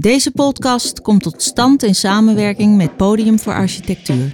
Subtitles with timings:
[0.00, 4.30] Deze podcast komt tot stand in samenwerking met Podium voor Architectuur.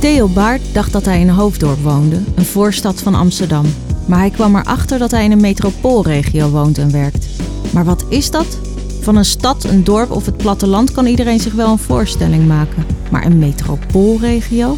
[0.00, 3.64] Theo Baart dacht dat hij in Hoofddorp woonde, een voorstad van Amsterdam.
[4.06, 7.26] Maar hij kwam erachter dat hij in een metropoolregio woont en werkt.
[7.72, 8.58] Maar wat is dat?
[9.00, 12.86] Van een stad, een dorp of het platteland kan iedereen zich wel een voorstelling maken.
[13.10, 14.76] Maar een metropoolregio?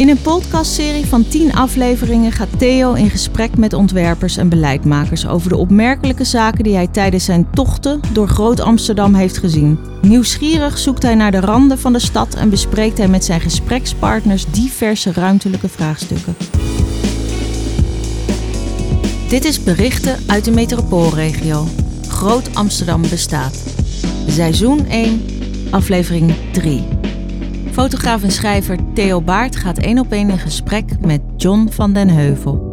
[0.00, 5.48] In een podcastserie van 10 afleveringen gaat Theo in gesprek met ontwerpers en beleidmakers over
[5.48, 9.78] de opmerkelijke zaken die hij tijdens zijn tochten door Groot Amsterdam heeft gezien.
[10.02, 14.46] Nieuwsgierig zoekt hij naar de randen van de stad en bespreekt hij met zijn gesprekspartners
[14.50, 16.36] diverse ruimtelijke vraagstukken.
[19.28, 21.66] Dit is berichten uit de metropoolregio.
[22.08, 23.62] Groot Amsterdam bestaat.
[24.26, 25.24] Seizoen 1,
[25.70, 26.99] aflevering 3.
[27.72, 32.08] Fotograaf en schrijver Theo Baart gaat één op één in gesprek met John van den
[32.08, 32.68] Heuvel.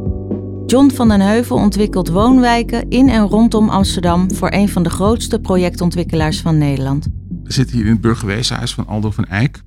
[0.65, 5.39] John van den Heuvel ontwikkelt woonwijken in en rondom Amsterdam voor een van de grootste
[5.39, 7.07] projectontwikkelaars van Nederland.
[7.43, 9.61] We zitten hier in het burgerweeshuis van Aldo van Eyck.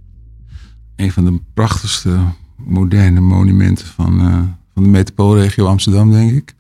[0.96, 2.19] Een van de prachtigste
[2.56, 6.54] moderne monumenten van, uh, van de metropoolregio Amsterdam, denk ik.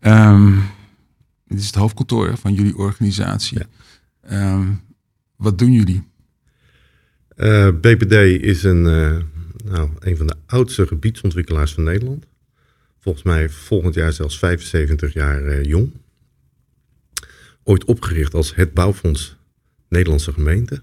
[0.00, 0.62] Um,
[1.46, 3.58] dit is het hoofdkantoor van jullie organisatie.
[3.58, 4.52] Ja.
[4.52, 4.80] Um,
[5.36, 6.08] wat doen jullie?
[7.40, 9.16] Eh, BPD is een, uh,
[9.64, 12.26] nou, een van de oudste gebiedsontwikkelaars van Nederland.
[12.98, 15.92] Volgens mij volgend jaar zelfs 75 jaar uh, jong.
[17.62, 19.36] Ooit opgericht als het bouwfonds
[19.88, 20.82] Nederlandse gemeente.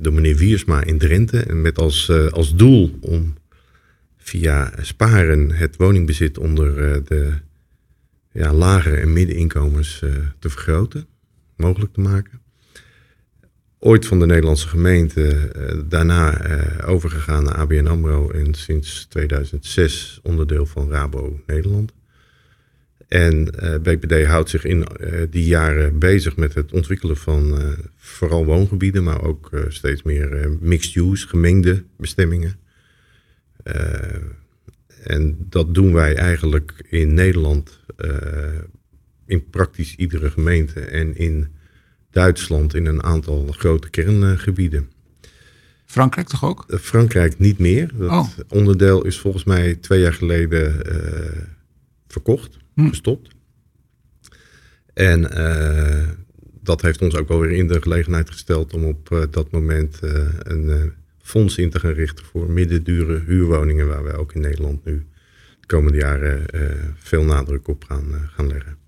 [0.00, 1.42] door meneer Wiersma in Drenthe.
[1.42, 3.34] En met als, als doel om
[4.16, 7.32] via sparen het woningbezit onder de
[8.32, 9.98] ja, lagere en middeninkomens
[10.38, 11.06] te vergroten.
[11.56, 12.40] Mogelijk te maken
[13.78, 20.20] ooit van de Nederlandse gemeente, uh, daarna uh, overgegaan naar ABN AMRO en sinds 2006
[20.22, 21.92] onderdeel van Rabo Nederland.
[23.08, 24.86] En eh, BPD houdt zich in
[25.30, 31.28] die jaren bezig met het ontwikkelen van vooral woongebieden, maar ook steeds meer mixed use,
[31.28, 32.56] gemengde bestemmingen.
[35.02, 37.80] en dat doen wij eigenlijk in Nederland
[39.26, 41.48] in praktisch iedere gemeente en in
[42.16, 44.90] Duitsland in een aantal grote kerngebieden.
[45.84, 46.64] Frankrijk toch ook?
[46.68, 47.90] Eh, Frankrijk niet meer.
[47.94, 48.28] Dat oh.
[48.48, 51.42] onderdeel is volgens mij twee jaar geleden uh,
[52.08, 52.88] verkocht, hm.
[52.88, 53.34] gestopt.
[54.94, 56.08] En uh,
[56.62, 59.98] dat heeft ons ook wel weer in de gelegenheid gesteld om op uh, dat moment
[60.38, 65.06] een fonds in te gaan richten voor middendure huurwoningen, waar we ook in Nederland nu
[65.60, 66.46] de komende jaren
[66.96, 68.85] veel nadruk op gaan, gaan leggen.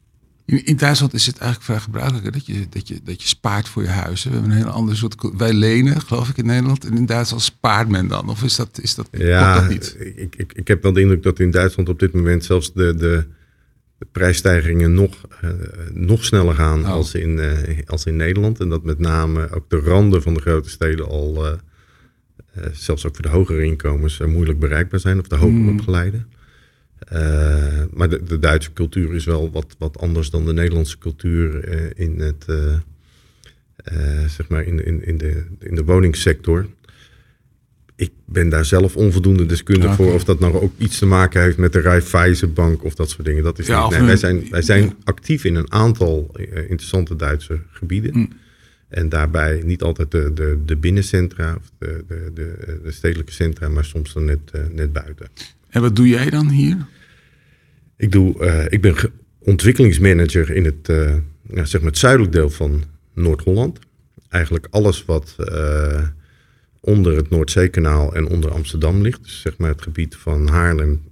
[0.49, 3.83] In, Duitsland is het eigenlijk vrij gebruikelijk dat je, dat, je, dat je spaart voor
[3.83, 4.25] je huis.
[4.25, 5.31] We hebben een hele andere soort.
[5.37, 6.85] Wij lenen, geloof ik, in Nederland.
[6.85, 8.29] En in Duitsland spaart men dan.
[8.29, 9.97] Of is dat, is dat, ja, dat niet?
[9.99, 12.95] Ik, ik, ik heb wel de indruk dat in Duitsland op dit moment zelfs de,
[12.95, 13.27] de,
[13.99, 15.15] de prijsstijgingen nog,
[15.45, 15.51] uh,
[15.93, 16.91] nog sneller gaan oh.
[16.91, 18.61] als, in, uh, als in Nederland.
[18.61, 21.53] En dat met name ook de randen van de grote steden al, uh,
[22.73, 25.19] zelfs ook voor de hogere inkomens, moeilijk bereikbaar zijn.
[25.19, 25.81] Of de hoger mm.
[27.13, 31.69] Uh, maar de, de, Duitse cultuur is wel wat, wat anders dan de Nederlandse cultuur
[31.69, 36.67] uh, in, het, uh, zeg maar in, in, in, de, in de woningssector.
[37.97, 41.57] Ik ben daar zelf onvoldoende deskundig voor of dat nou ook iets te maken heeft
[41.57, 43.43] met de Raiffeisenbank of dat soort dingen.
[43.43, 43.99] Dat is ja, niet.
[43.99, 48.17] Nee, wij zijn, wij zijn actief in een aantal interessante Duitse gebieden.
[48.17, 48.29] Mm.
[48.89, 53.69] En daarbij niet altijd de, de, de binnencentra of de, de, de, de stedelijke centra,
[53.69, 55.29] maar soms dan net, net buiten.
[55.69, 56.87] En wat doe jij dan hier?
[57.97, 58.95] Ik, doe, uh, ik ben
[59.39, 62.83] ontwikkelingsmanager in het, uh, ja, zeg maar het zuidelijk deel van
[63.15, 63.79] Noord-Holland.
[64.29, 66.09] Eigenlijk alles wat uh,
[66.81, 69.23] onder het Noordzeekanaal en onder Amsterdam ligt.
[69.23, 71.03] Dus zeg maar het gebied van Haarlem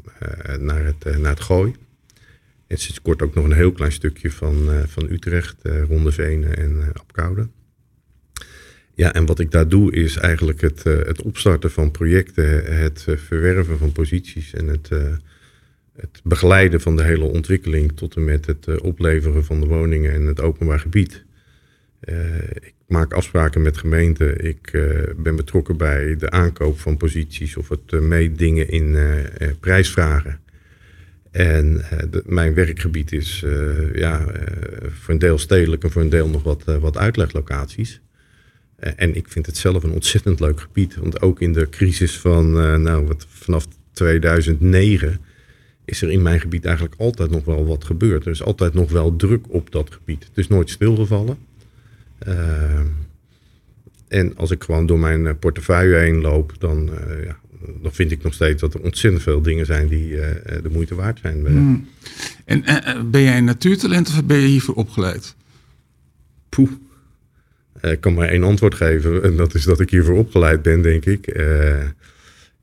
[0.58, 1.74] naar, het, naar het Gooi.
[2.66, 5.56] En sinds kort ook nog een heel klein stukje van, van Utrecht,
[5.88, 7.48] Rondevenen en Apkoude.
[8.96, 13.06] Ja, en wat ik daar doe is eigenlijk het, uh, het opstarten van projecten, het
[13.08, 15.12] uh, verwerven van posities en het, uh,
[15.96, 20.26] het begeleiden van de hele ontwikkeling tot en met het opleveren van de woningen en
[20.26, 21.24] het openbaar gebied.
[22.54, 24.70] ik maak afspraken met gemeenten, ik
[25.16, 28.96] ben betrokken bij de aankoop van posities of het meedingen in
[29.60, 30.40] prijsvragen.
[31.30, 31.84] En
[32.24, 33.44] mijn werkgebied is
[33.94, 34.26] ja,
[34.88, 38.00] voor een deel stedelijk en voor een deel nog wat, wat uitleglocaties.
[38.76, 40.96] Eh, en ik vind het zelf een ontzettend leuk gebied.
[40.96, 45.20] Want ook in de crisis van, uh, nou, wat, vanaf 2009
[45.84, 48.24] is er in mijn gebied eigenlijk altijd nog wel wat gebeurd.
[48.24, 50.24] Er is altijd nog wel druk op dat gebied.
[50.24, 51.38] Het is nooit stilgevallen.
[52.28, 52.80] Uh,
[54.08, 56.90] en als ik gewoon door mijn portefeuille heen loop, dan,
[57.24, 57.36] ja,
[57.82, 60.08] dan vind ik nog steeds dat er ontzettend veel dingen zijn die
[60.62, 61.46] de moeite waard zijn.
[61.46, 61.88] Hmm.
[62.44, 62.64] En
[63.10, 65.36] ben jij een natuurtalent of ben je hiervoor opgeleid?
[66.56, 66.70] poeh.
[67.90, 69.22] Ik kan maar één antwoord geven.
[69.22, 71.26] En dat is dat ik hiervoor opgeleid ben, denk ik.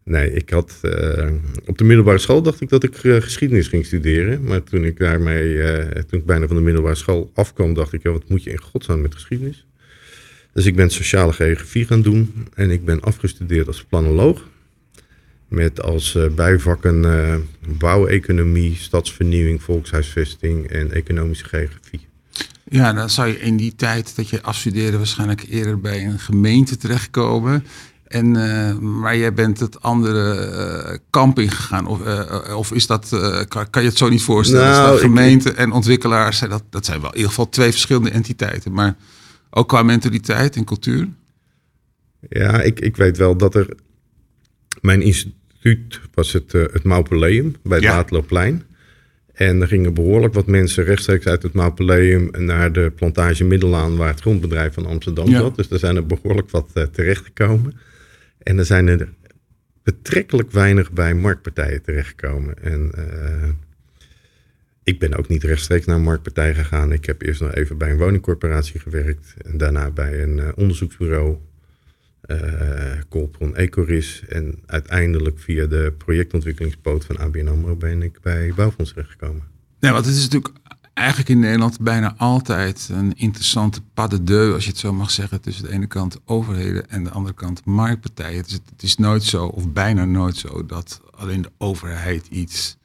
[0.05, 1.31] Nee, ik had uh,
[1.65, 4.43] op de middelbare school dacht ik dat ik uh, geschiedenis ging studeren.
[4.43, 8.03] Maar toen ik daarmee, uh, toen ik bijna van de middelbare school afkwam, dacht ik,
[8.03, 9.65] ja, wat moet je in godsnaam met geschiedenis?
[10.53, 14.49] Dus ik ben sociale geografie gaan doen en ik ben afgestudeerd als planoloog.
[15.47, 17.05] Met als bijvakken
[17.67, 22.07] bouweconomie, stadsvernieuwing, volkshuisvesting en economische geografie.
[22.65, 26.77] Ja, dan zou je in die tijd dat je afstudeerde waarschijnlijk eerder bij een gemeente
[26.77, 27.65] terechtkomen.
[28.03, 30.51] En, uh, maar jij bent het andere
[30.91, 31.87] uh, kamp ingegaan.
[31.87, 33.09] Of, uh, of is dat,
[33.47, 34.71] kan, kan, je het zo niet voorstellen?
[34.71, 38.71] Nou, dat gemeente en ontwikkelaars, dat, dat zijn wel in ieder geval twee verschillende entiteiten.
[38.71, 38.95] Maar
[39.49, 41.07] ook qua mentaliteit en cultuur?
[42.29, 43.75] Ja, ik, ik weet wel dat er...
[44.81, 47.95] Mijn instituut was het, het Mausoleum bij het ja.
[47.95, 48.63] Waterloopplein.
[49.33, 54.07] En er gingen behoorlijk wat mensen rechtstreeks uit het Mausoleum naar de plantage Middelaan, waar
[54.07, 55.39] het grondbedrijf van Amsterdam ja.
[55.39, 55.55] zat.
[55.55, 57.73] Dus er zijn er behoorlijk wat terechtgekomen.
[58.43, 59.09] En er zijn er
[59.83, 62.63] betrekkelijk weinig bij marktpartijen terechtgekomen.
[62.63, 63.49] En uh,
[64.83, 66.91] ik ben ook niet rechtstreeks naar een marktpartij gegaan.
[66.91, 69.33] Ik heb eerst nog even bij een woningcorporatie gewerkt.
[69.45, 71.37] En daarna bij een uh, onderzoeksbureau.
[72.27, 72.37] Uh,
[73.09, 74.23] Colpron Ecoris.
[74.29, 79.43] En uiteindelijk via de projectontwikkelingspoot van ABN AMRO ben ik bij Bouwfonds terechtgekomen.
[79.79, 80.53] Nee, want het is natuurlijk
[80.93, 85.11] eigenlijk in Nederland bijna altijd een interessante pas de deux, als je het zo mag
[85.11, 88.37] zeggen, tussen de ene kant overheden en de andere kant marktpartijen.
[88.37, 92.77] Het is, het is nooit zo, of bijna nooit zo, dat alleen de overheid iets,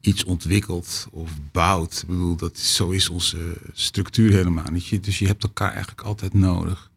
[0.00, 2.02] iets ontwikkelt of bouwt.
[2.02, 3.38] Ik bedoel, dat is, zo is onze
[3.72, 5.04] structuur helemaal niet.
[5.04, 6.90] Dus je hebt elkaar eigenlijk altijd nodig.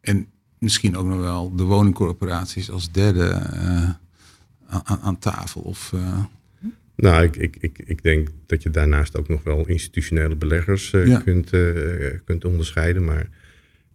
[0.00, 0.28] En
[0.58, 3.90] misschien ook nog wel de woningcorporaties als derde uh,
[4.66, 5.60] aan, aan, tafel.
[5.60, 6.24] Of, uh,
[6.96, 11.18] nou, ik, ik, ik, ik denk dat je daarnaast ook nog wel institutionele beleggers uh,
[11.22, 13.04] kunt, uh, kunt onderscheiden.
[13.04, 13.28] Maar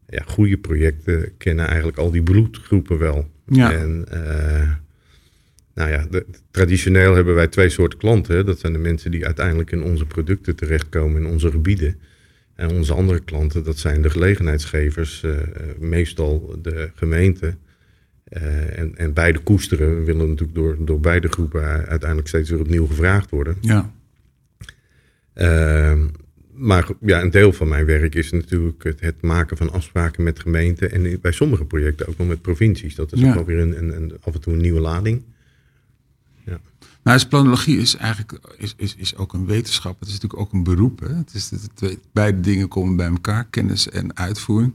[0.07, 3.29] ja, goede projecten kennen eigenlijk al die bloedgroepen wel.
[3.45, 3.73] Ja.
[3.73, 4.71] En uh,
[5.73, 8.45] nou ja, de, traditioneel hebben wij twee soorten klanten.
[8.45, 11.99] Dat zijn de mensen die uiteindelijk in onze producten terechtkomen in onze gebieden.
[12.55, 15.25] En onze andere klanten, dat zijn de gelegenheidsgevers,
[15.79, 17.59] meestal de gemeenten.
[18.37, 19.97] Uh, en, en beide koesteren.
[19.97, 23.57] We willen natuurlijk door, door beide groepen uiteindelijk steeds weer opnieuw gevraagd worden.
[23.61, 23.93] Ja.
[25.35, 26.03] Uh,
[26.51, 30.39] maar ja, een deel van mijn werk is natuurlijk het, het, maken van afspraken met
[30.39, 30.91] gemeenten.
[30.91, 32.95] En bij sommige projecten ook wel met provincies.
[32.95, 33.27] Dat is ja.
[33.27, 35.23] ook wel weer een, een, een, af en toe een nieuwe lading.
[36.45, 36.59] Ja.
[37.03, 39.99] Nou, dus planologie is eigenlijk is, is, is ook een wetenschap.
[39.99, 40.99] Het is natuurlijk ook een beroep.
[40.99, 41.15] Hè?
[41.15, 44.73] Het is, het, beide dingen komen bij elkaar, kennis en uitvoering.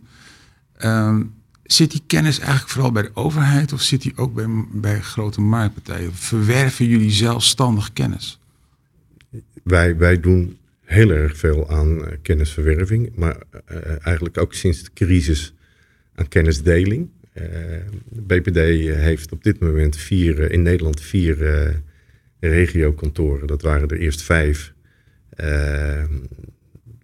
[0.84, 1.36] Um,
[1.68, 5.40] Zit die kennis eigenlijk vooral bij de overheid of zit die ook bij, bij grote
[5.40, 6.14] marktpartijen?
[6.14, 8.40] Verwerven jullie zelfstandig kennis?
[9.62, 13.36] Wij, wij doen heel erg veel aan uh, kennisverwerving, maar
[13.70, 15.54] uh, eigenlijk ook sinds de crisis
[16.14, 17.08] aan kennisdeling.
[17.34, 17.44] Uh,
[18.08, 18.56] BPD
[18.94, 21.36] heeft op dit moment vier, in Nederland vier
[22.40, 23.46] regiokantoren.
[23.46, 24.72] Dat waren er eerst vijf.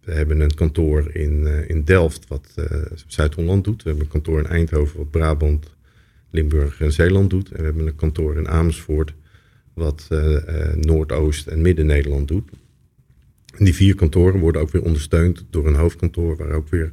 [0.04, 2.64] We hebben een kantoor in, uh, in Delft wat uh,
[3.06, 3.82] Zuid-Holland doet.
[3.82, 5.76] We hebben een kantoor in Eindhoven wat Brabant,
[6.30, 7.50] Limburg en Zeeland doet.
[7.50, 9.14] En we hebben een kantoor in Amersfoort
[9.74, 10.38] wat uh,
[10.74, 12.50] Noordoost en Midden-Nederland doet.
[13.56, 16.92] En die vier kantoren worden ook weer ondersteund door een hoofdkantoor waar ook weer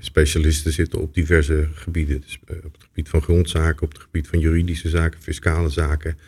[0.00, 2.20] specialisten zitten op diverse gebieden.
[2.20, 6.18] Dus, op het gebied van grondzaken, op het gebied van juridische zaken, fiscale zaken,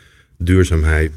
[0.43, 1.11] duurzaamheid.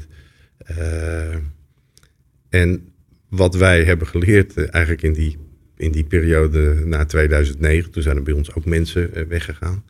[2.49, 2.91] en
[3.29, 5.37] wat wij hebben geleerd eh, eigenlijk in die,
[5.77, 9.83] in die periode na 2009, toen zijn er bij ons ook mensen eh, weggegaan.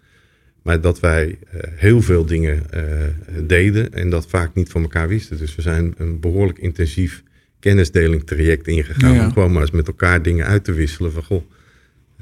[0.62, 1.38] Maar dat wij
[1.76, 2.64] heel veel dingen
[3.48, 5.38] deden en dat vaak niet van elkaar wisten.
[5.38, 7.24] Dus we zijn een behoorlijk intensief
[7.60, 9.14] kennisdeling traject ingegaan.
[9.14, 9.26] Ja.
[9.26, 11.12] Om gewoon maar eens met elkaar dingen uit te wisselen.
[11.12, 11.44] Van goh,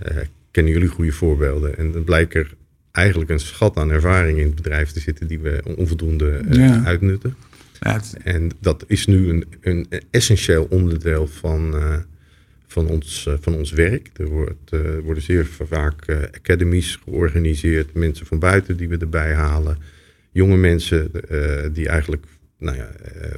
[0.03, 0.17] uh,
[0.51, 1.77] kennen jullie goede voorbeelden?
[1.77, 2.55] En dan blijkt er
[2.95, 6.83] eigenlijk een schat aan ervaring in het bedrijf te zitten die we onvoldoende ja.
[6.83, 7.35] uitnutten.
[8.23, 11.95] En dat is nu een, een essentieel onderdeel van, uh,
[12.67, 14.09] van, ons, uh, van ons werk.
[14.13, 19.77] Er wordt, uh, worden zeer vaak academies georganiseerd, mensen van buiten die we erbij halen.
[20.31, 21.11] Jonge mensen
[21.73, 22.25] die eigenlijk
[22.57, 22.89] nou ja,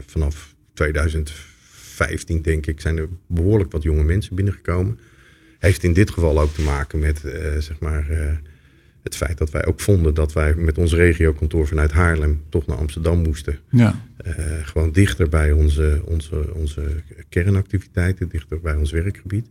[0.05, 4.99] vanaf 2015 denk ik zijn er behoorlijk wat jonge mensen binnengekomen.
[5.59, 7.19] Heeft in dit geval ook te maken met
[7.59, 8.07] zeg maar
[9.07, 12.77] het feit dat wij ook vonden dat wij met ons regiokantoor vanuit Haarlem toch naar
[12.77, 13.59] Amsterdam moesten.
[13.69, 14.01] Ja.
[14.27, 16.81] Uh, gewoon dichter bij onze, onze, onze
[17.29, 19.47] kernactiviteiten, dichter bij ons werkgebied.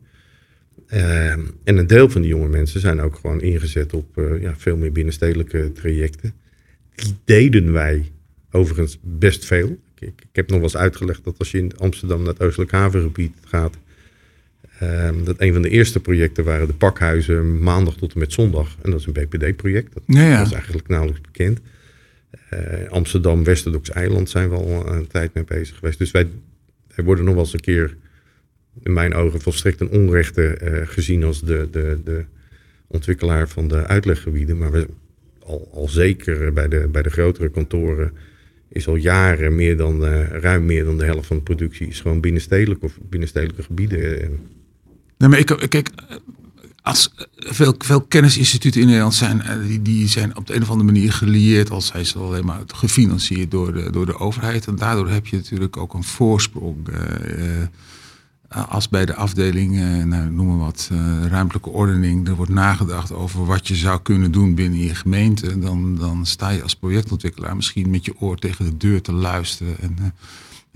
[0.88, 4.54] Uh, en een deel van die jonge mensen zijn ook gewoon ingezet op uh, ja,
[4.56, 6.32] veel meer binnenstedelijke trajecten.
[6.94, 8.12] Die deden wij
[8.50, 9.68] overigens best veel.
[9.68, 12.42] Ik, ik, ik, heb nog wel eens uitgelegd dat als je in Amsterdam naar het
[12.42, 13.76] Oostelijk Havengebied gaat,
[14.78, 18.76] Ehm, dat een van de eerste projecten waren de pakhuizen maandag tot en met zondag.
[18.82, 19.94] En dat is een BPD-project.
[19.94, 20.38] Dat, Ja, ja.
[20.38, 21.60] dat is eigenlijk nauwelijks bekend.
[22.48, 25.98] Eh, Amsterdam, Westerdoks Eiland zijn we al een tijd mee bezig geweest.
[25.98, 26.26] Dus wij,
[26.94, 27.96] wij worden nog wel eens een keer,
[28.82, 32.24] in mijn ogen, volstrekt een onrechte eh, gezien als de, de, de
[32.86, 34.58] ontwikkelaar van de uitleggebieden.
[34.58, 34.86] Maar we,
[35.42, 38.12] al, al zeker bij de, bij de grotere kantoren
[38.68, 42.00] is al jaren meer dan, eh, ruim meer dan de helft van de productie is
[42.00, 44.38] gewoon binnenstedelijk of binnenstedelijke gebieden.
[45.18, 45.90] Nee, maar ik, kijk,
[46.82, 50.70] als veel, veel kennisinstituten in Nederland zijn, eh, die, die zijn op de een of
[50.70, 54.66] andere manier gelieerd, al zijn ze alleen maar gefinancierd door de, door de overheid.
[54.66, 56.88] En daardoor heb je natuurlijk ook een voorsprong.
[56.88, 57.62] eh,
[58.48, 60.90] eh, als bij de afdeling, eh, nou, noem maar wat,
[61.28, 65.96] ruimtelijke ordening, er wordt nagedacht over wat je zou kunnen doen binnen je gemeente, dan,
[65.96, 69.78] dan sta je als projectontwikkelaar misschien met je oor tegen de deur te luisteren.
[69.80, 70.14] En,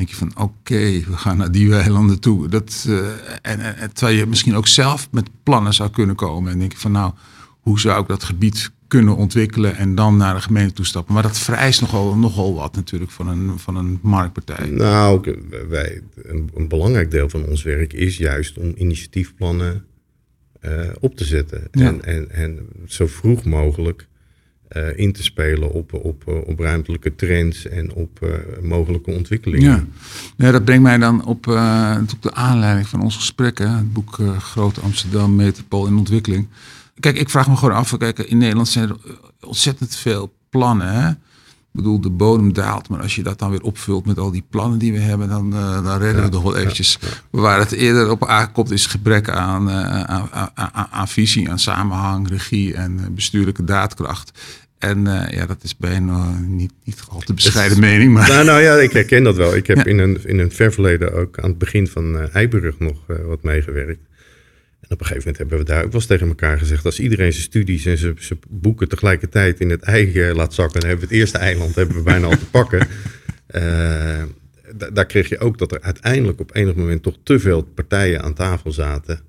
[0.00, 2.48] denk je van oké, we gaan naar die weilanden toe.
[2.48, 2.98] Dat, eh,
[3.42, 6.52] en, en, terwijl je misschien ook zelf met plannen zou kunnen komen.
[6.52, 7.12] En denk je van nou,
[7.60, 11.14] hoe zou ik dat gebied kunnen ontwikkelen en dan naar de gemeente toestappen.
[11.14, 14.66] Maar dat vereist nogal, nogal wat natuurlijk van een, van een marktpartij.
[14.66, 15.36] Nou,
[15.68, 19.84] wij, een, een belangrijk deel van ons werk is juist om initiatiefplannen
[20.60, 21.68] eh, op te zetten.
[21.72, 21.86] Ja.
[21.86, 24.08] En, en, en zo vroeg mogelijk
[24.70, 28.28] eh, in te spelen op, op, eh, op ruimtelijke trends en op eh,
[28.62, 29.70] mogelijke ontwikkelingen.
[29.70, 29.84] Ja.
[30.46, 31.44] ja, dat brengt mij dan op,
[32.20, 33.58] de aanleiding van ons gesprek.
[33.58, 36.48] Hè, het boek Groot Amsterdam, Metropool in Ontwikkeling.
[37.00, 37.96] Kijk, ik vraag me gewoon af.
[37.96, 38.96] Kijk, in Nederland zijn er
[39.40, 40.92] ontzettend veel plannen.
[40.92, 41.08] Hè?
[41.08, 41.16] Ik
[41.72, 42.88] bedoel, de bodem daalt.
[42.88, 45.50] Maar als je dat dan weer opvult met al die plannen die we hebben, dan,
[45.50, 46.98] dan redden we nog wel eventjes.
[47.30, 53.14] Waar het eerder op aankomt is gebrek aan, aan, aan, visie, aan samenhang, regie en
[53.14, 54.32] bestuurlijke daadkracht.
[54.80, 58.12] En eh, ja, dat is bijna niet, niet al te bescheiden mening.
[58.12, 59.56] Maar Nou, nou ja, ik herken dat wel.
[59.56, 59.84] Ik heb Ja.
[59.84, 63.16] in, een, in een ver verleden ook aan het begin van eh Eiburg nog eh,
[63.24, 64.00] wat meegewerkt.
[64.80, 66.84] En op een gegeven moment hebben we daar ook wel eens tegen elkaar gezegd...
[66.84, 70.80] als iedereen zijn studies en zijn, zijn boeken tegelijkertijd in het ei eh, laat zakken...
[70.80, 72.86] dan hebben we het eerste eiland hebben we bijna al te pakken.
[74.76, 78.22] Da- daar kreeg je ook dat er uiteindelijk op enig moment toch te veel partijen
[78.22, 79.20] aan tafel zaten...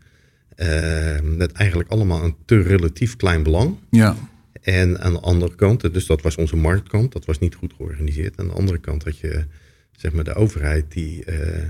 [1.24, 3.76] met eigenlijk allemaal een te relatief klein belang.
[3.90, 4.16] ja,
[4.62, 8.40] En aan de andere kant, dus dat was onze marktkant, dat was niet goed georganiseerd.
[8.40, 9.46] Aan de andere kant had je
[9.92, 11.64] zeg maar de overheid die eh,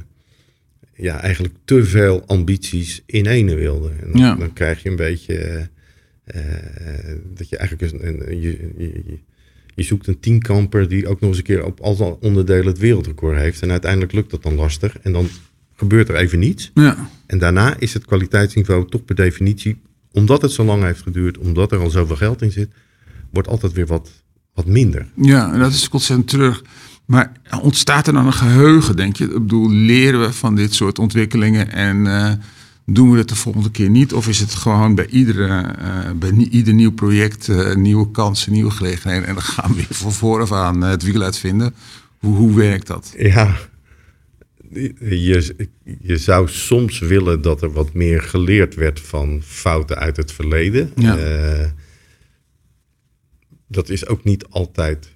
[0.95, 3.89] ja, eigenlijk te veel ambities in ene wilde.
[3.89, 4.35] En dan, Ja.
[4.35, 5.61] dan krijg je een beetje eh,
[7.09, 9.19] eh, dat je eigenlijk een, een- je, je, je-
[9.75, 12.77] je zoekt een tienkamper die ook nog eens een keer op al zijn onderdelen het
[12.77, 13.61] wereldrecord heeft.
[13.61, 14.97] En uiteindelijk lukt dat dan lastig.
[14.99, 15.27] En dan
[15.75, 16.71] gebeurt er even niets.
[16.73, 17.09] ja.
[17.25, 19.77] En daarna is het kwaliteitsniveau toch per definitie,
[20.11, 22.69] omdat het zo lang heeft geduurd, omdat er al zoveel geld in zit,
[23.31, 24.09] wordt altijd weer wat,
[24.53, 25.07] wat minder.
[25.15, 26.63] Ja, en dat is ontzettend terug.
[27.05, 29.23] Maar ontstaat er dan een geheugen, denk je?
[29.23, 32.31] Ik bedoel, leren we van dit soort ontwikkelingen en eh,
[32.85, 34.13] doen we het de volgende keer niet?
[34.13, 38.71] Of is het gewoon bij, iedere, eh, bij ieder nieuw project eh, nieuwe kansen, nieuwe
[38.71, 41.73] gelegenheden en dan gaan we weer van vooraf aan het wiel uitvinden?
[42.19, 43.13] Hoe, hoe werkt dat?
[43.17, 43.55] Ja,
[44.99, 45.67] je,
[46.01, 50.91] je zou soms willen dat er wat meer geleerd werd van fouten uit het verleden.
[50.95, 51.17] Ja.
[51.17, 51.69] Eh,
[53.67, 55.09] dat is ook niet altijd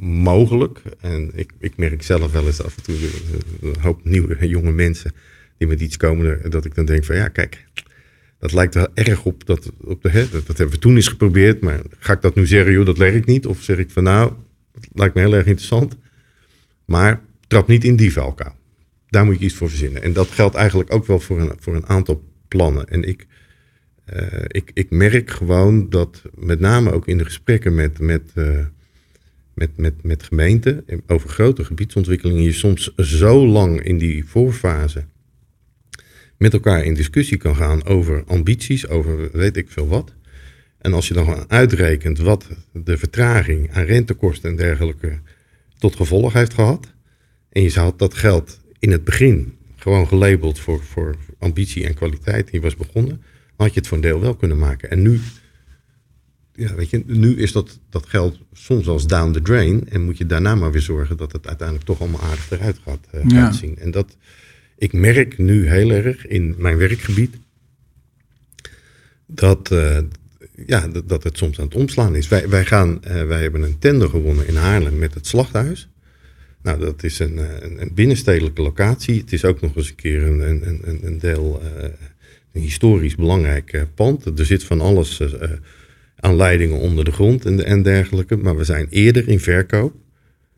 [0.00, 0.82] mogelijk.
[1.00, 4.72] En ik, ik merk zelf wel eens af en toe eh, een hoop nieuwe jonge
[4.72, 5.12] mensen
[5.58, 7.66] die met iets komen, dat ik dan denk van ja, kijk,
[8.38, 11.08] dat lijkt er erg op dat, op de, hè, dat, dat hebben we toen eens
[11.08, 13.46] geprobeerd, maar ga ik dat nu zeggen, joh, dat werkt niet?
[13.46, 14.32] Of zeg ik van nou,
[14.72, 15.96] dat lijkt me heel erg interessant,
[16.84, 18.57] maar trap niet in die valkuil.
[19.08, 20.02] Daar moet je iets voor verzinnen.
[20.02, 22.88] En dat geldt eigenlijk ook wel voor een, voor een aantal plannen.
[22.88, 23.26] En ik,
[24.04, 28.64] eh, ik, ik merk gewoon dat met name ook in de gesprekken met, met, eh,
[29.54, 35.04] met, met, met gemeenten over grote gebiedsontwikkelingen je soms zo lang in die voorfase
[36.38, 40.14] met elkaar in discussie kan gaan over ambities, over weet ik veel wat.
[40.78, 45.18] En als je dan uitrekent wat de vertraging aan rentekosten en dergelijke
[45.78, 46.92] tot gevolg heeft gehad.
[47.48, 52.48] En je zou dat geld in het begin gewoon gelabeld voor, voor ambitie en kwaliteit.
[52.52, 53.22] Je was begonnen.
[53.56, 54.90] Had je het voor een deel wel kunnen maken.
[54.90, 55.20] En nu,
[56.52, 59.88] ja, weet je, nu is dat, dat geld soms als down the drain.
[59.88, 63.06] En moet je daarna maar weer zorgen dat het uiteindelijk toch allemaal aardig eruit gaat,
[63.10, 63.44] eh, Ja.
[63.44, 63.78] gaat zien.
[63.78, 64.16] En dat,
[64.76, 67.36] ik merk nu heel erg in mijn werkgebied
[69.26, 69.98] dat, eh,
[70.66, 72.28] ja, dat, dat het soms aan het omslaan is.
[72.28, 75.88] Wij, wij, gaan, eh, wij hebben een tender gewonnen in Haarlem met het slachthuis.
[76.68, 79.20] Nou, dat is een, eh, een, een binnenstedelijke locatie.
[79.20, 81.88] Het is ook nog eens een keer een, een, een, een deel, eh,
[82.52, 84.38] een historisch belangrijk eh, pand.
[84.38, 85.22] Er zit van alles
[86.16, 88.36] aan leidingen onder de grond en, en dergelijke.
[88.36, 89.94] Maar we zijn eerder in verkoop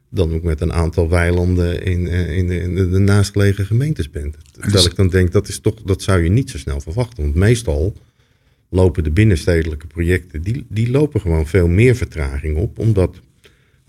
[0.09, 4.37] dan ook met een aantal weilanden in, in, de, in de, naastgelegen gemeentes bent.
[4.53, 7.23] Terwijl dus- ik dan denk, dat, is toch, dat zou je niet zo snel verwachten.
[7.23, 7.97] Want meestal
[8.69, 12.79] lopen de binnenstedelijke projecten, die, die lopen gewoon veel meer vertraging op.
[12.79, 13.21] Omdat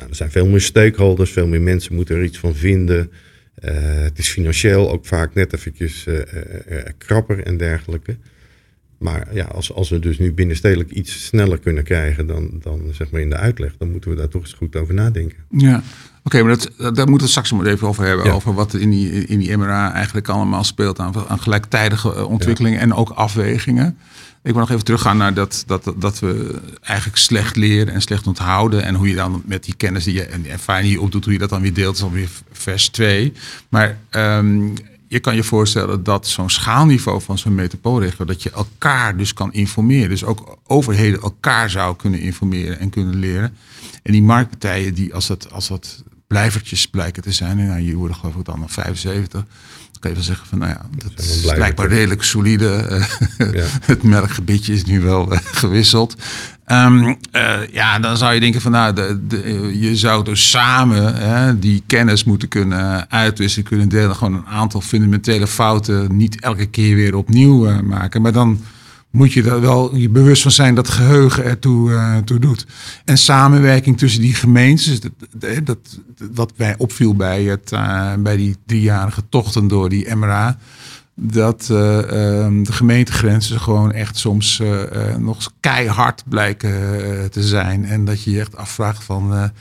[0.01, 3.11] nou, er zijn veel meer stakeholders, veel meer mensen moeten er iets van vinden.
[3.63, 6.21] Uh, het is financieel ook vaak net eventjes uh, uh,
[6.97, 8.17] krapper en dergelijke.
[8.97, 13.11] Maar ja, als, als we dus nu binnenstedelijk iets sneller kunnen krijgen dan, dan zeg
[13.11, 15.37] maar in de uitleg, dan moeten we daar toch eens goed over nadenken.
[15.49, 15.83] Ja,
[16.23, 18.33] oké, maar dat, daar moeten we straks maar even over hebben.
[18.33, 22.93] Over wat in die, in die MRA eigenlijk allemaal speelt aan, aan gelijktijdige ontwikkelingen en
[22.93, 23.97] ook afwegingen.
[24.43, 28.27] Ik wil nog even teruggaan naar dat, dat, dat we eigenlijk slecht leren en slecht
[28.27, 28.83] onthouden.
[28.83, 31.23] En hoe je dan met die kennis die je en die ervaring die je opdoet,
[31.23, 33.33] hoe je dat dan weer deelt, is weer vers 2.
[33.69, 34.73] Maar um,
[35.07, 39.53] je kan je voorstellen dat zo'n schaalniveau van zo'n metropoolregio, dat je elkaar dus kan
[39.53, 40.09] informeren.
[40.09, 43.57] Dus ook overheden elkaar zou kunnen informeren en kunnen leren.
[44.03, 47.95] En die marktpartijen, die als dat, als dat blijvertjes blijken te zijn, en nou, je
[47.95, 49.45] worden geloof ik dan nog 75,
[50.01, 52.69] kan je wel zeggen van, nou ja, dat is blijkbaar redelijk solide.
[53.51, 53.65] Ja.
[53.85, 56.15] het melkgebiedje is nu wel eh, gewisseld.
[56.67, 61.15] Um, uh, ja, dan zou je denken van, nou, de, de, je zou dus samen
[61.15, 64.15] hè, die kennis moeten kunnen uitwisselen, kunnen delen.
[64.15, 68.21] Gewoon een aantal fundamentele fouten niet elke keer weer opnieuw uh, maken.
[68.21, 68.59] Maar dan
[69.11, 72.65] moet je er wel je bewust van zijn dat geheugen ertoe uh, toe doet.
[73.05, 75.11] En samenwerking tussen die gemeentes, dat,
[75.63, 75.99] dat,
[76.33, 80.57] wat mij opviel bij, het, uh, bij die driejarige tochten door die MRA,
[81.15, 84.61] dat uh, de gemeentegrenzen gewoon echt soms
[85.17, 86.71] nog keihard blijken
[87.31, 87.85] te zijn.
[87.85, 89.51] En dat je je echt afvraagt van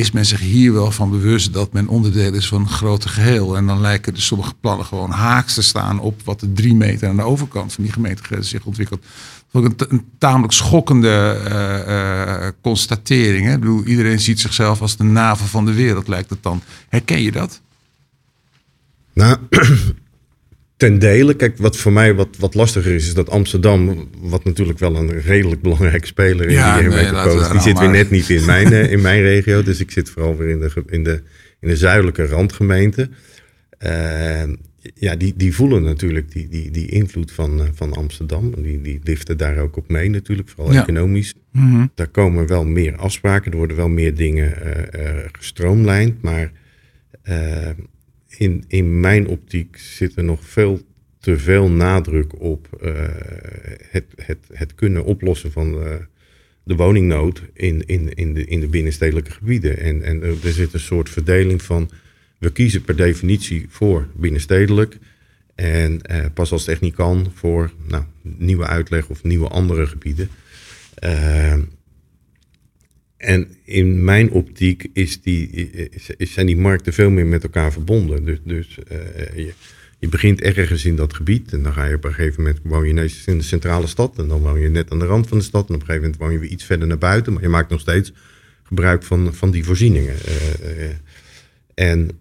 [0.00, 3.56] is men zich hier wel van bewust dat men onderdeel is van een grote geheel.
[3.56, 7.08] En dan lijken de sommige plannen gewoon haaks te staan op wat de drie meter
[7.08, 9.02] aan de overkant van die gemeentegrens zich ontwikkelt.
[9.50, 13.46] Dat is ook een, tamelijk schokkende uh, constatering.
[13.46, 13.52] Hè?
[13.52, 16.62] Ik bedoel, iedereen ziet zichzelf als de navel van de wereld, lijkt het dan.
[16.88, 17.60] Herken je dat?
[19.12, 19.36] Nou,
[20.80, 21.34] ten dele.
[21.34, 25.20] Kijk, wat voor mij wat, wat lastiger is, is dat Amsterdam, wat natuurlijk wel een
[25.20, 28.92] redelijk belangrijke speler is, ja, die, nee, die zit weer net niet in mijn, eh,
[28.92, 29.62] in mijn regio.
[29.62, 31.22] Dus ik zit vooral weer in de, in de,
[31.60, 33.08] in de zuidelijke randgemeente.
[33.86, 34.42] Uh,
[34.94, 38.54] ja, die, die voelen natuurlijk die, die, die invloed van, uh, van Amsterdam.
[38.62, 41.34] Die, die liften daar ook op mee natuurlijk, vooral economisch.
[41.52, 41.90] Mm -hmm.
[41.94, 44.54] Daar komen wel meer afspraken, er worden wel meer dingen
[45.32, 46.22] gestroomlijnd.
[46.22, 46.52] Maar
[48.40, 50.80] in, in mijn optiek zit er nog veel
[51.18, 52.92] te veel nadruk op uh,
[53.90, 55.94] het, het, het kunnen oplossen van uh,
[56.62, 59.78] de woningnood in, in, in, de, in de binnenstedelijke gebieden.
[59.78, 61.90] En, en er zit een soort verdeling van
[62.38, 64.98] we kiezen per definitie voor binnenstedelijk.
[65.54, 66.00] En
[66.34, 70.28] pas als het echt niet kan voor nou, nieuwe uitleg of nieuwe andere gebieden.
[73.20, 75.70] En in mijn optiek is die,
[76.18, 78.24] zijn die markten veel meer met elkaar verbonden.
[78.24, 78.78] Dus, dus
[79.36, 79.52] uh,
[79.98, 82.84] je, begint ergens in dat gebied en dan ga je op een gegeven moment woon
[82.84, 85.38] je ineens in de centrale stad en dan woon je net aan de rand van
[85.38, 87.42] de stad en op een gegeven moment woon je weer iets verder naar buiten, maar
[87.42, 88.12] je maakt nog steeds
[88.62, 90.14] gebruik van, van die voorzieningen.
[90.14, 90.88] Uh,
[91.74, 92.20] en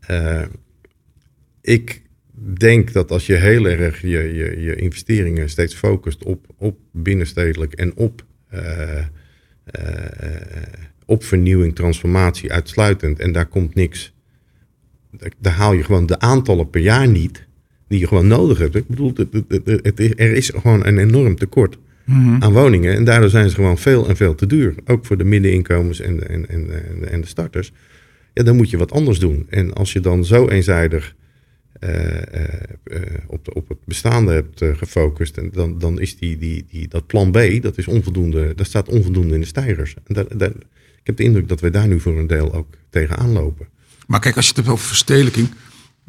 [1.61, 2.01] ik
[2.57, 7.73] denk dat als je heel erg je, je, je investeringen steeds focust op, op binnenstedelijk
[7.73, 8.25] en op
[11.09, 13.19] op vernieuwing, transformatie uitsluitend.
[13.19, 14.13] En daar komt niks.
[15.37, 17.47] Daar haal je gewoon de aantallen per jaar niet
[17.87, 18.75] die je gewoon nodig hebt.
[18.75, 19.13] Ik bedoel,
[19.47, 22.43] het, er is gewoon een enorm tekort mhm.
[22.43, 22.95] aan woningen.
[22.95, 24.75] En daardoor zijn ze gewoon veel en veel te duur.
[24.85, 27.71] Ook voor de middeninkomens en de, en, en, en de starters.
[28.33, 29.45] Ja, dan moet je wat anders doen.
[29.49, 31.15] En als je dan zo eenzijdig
[31.83, 36.65] uh, uh, op, de, op het bestaande hebt gefocust, en dan, dan is die, die,
[36.69, 39.95] die, dat plan B, dat is onvoldoende, dat staat onvoldoende in de stijgers.
[40.07, 40.51] En daar, daar,
[40.99, 43.67] ik heb de indruk dat we daar nu voor een deel ook tegenaan lopen.
[44.07, 45.49] Maar kijk, als je het hebt over verstedelijking,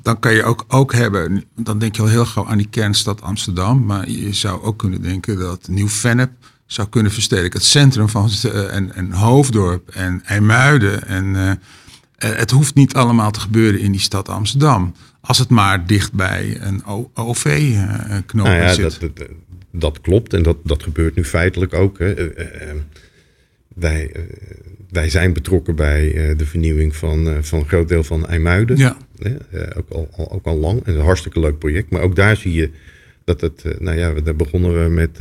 [0.03, 3.23] dan kan je ook, ook hebben, dan denk je al heel gauw aan die kernstad
[3.23, 3.85] Amsterdam.
[3.85, 6.31] Maar je zou ook kunnen denken dat Nieuw-Vennep
[6.67, 7.61] zou kunnen verstedelijken.
[7.61, 11.07] Het centrum van uh, en, en Hoofddorp en IJmuiden.
[11.07, 11.53] En uh,
[12.17, 14.95] het hoeft niet allemaal te gebeuren in die stad Amsterdam.
[15.21, 19.01] Als het maar dicht bij een OV-knoop nou ja, zit.
[19.01, 19.29] Dat, dat,
[19.73, 21.99] dat, klopt en dat, dat gebeurt nu feitelijk ook.
[21.99, 22.15] Hè.
[23.81, 24.11] Wij,
[24.91, 28.77] wij zijn betrokken bij uh, de vernieuwing van, uh, van een groot deel van IJmuiden.
[28.77, 28.97] Ja.
[29.77, 30.85] Ook, al, al, ook al lang.
[30.85, 31.91] En een hartstikke leuk project.
[31.91, 32.71] Maar ook daar zie je
[33.25, 33.65] dat het...
[33.79, 35.17] nou ja, daar begonnen we met...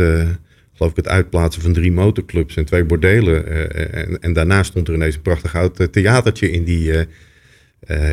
[0.73, 3.47] geloof ik het uitplaatsen van drie motorclubs en twee bordelen.
[3.93, 6.91] En, en, daarna stond er ineens een prachtig oud theatertje in, die,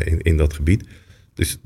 [0.03, 0.83] in, in dat gebied.
[1.33, 1.59] Dus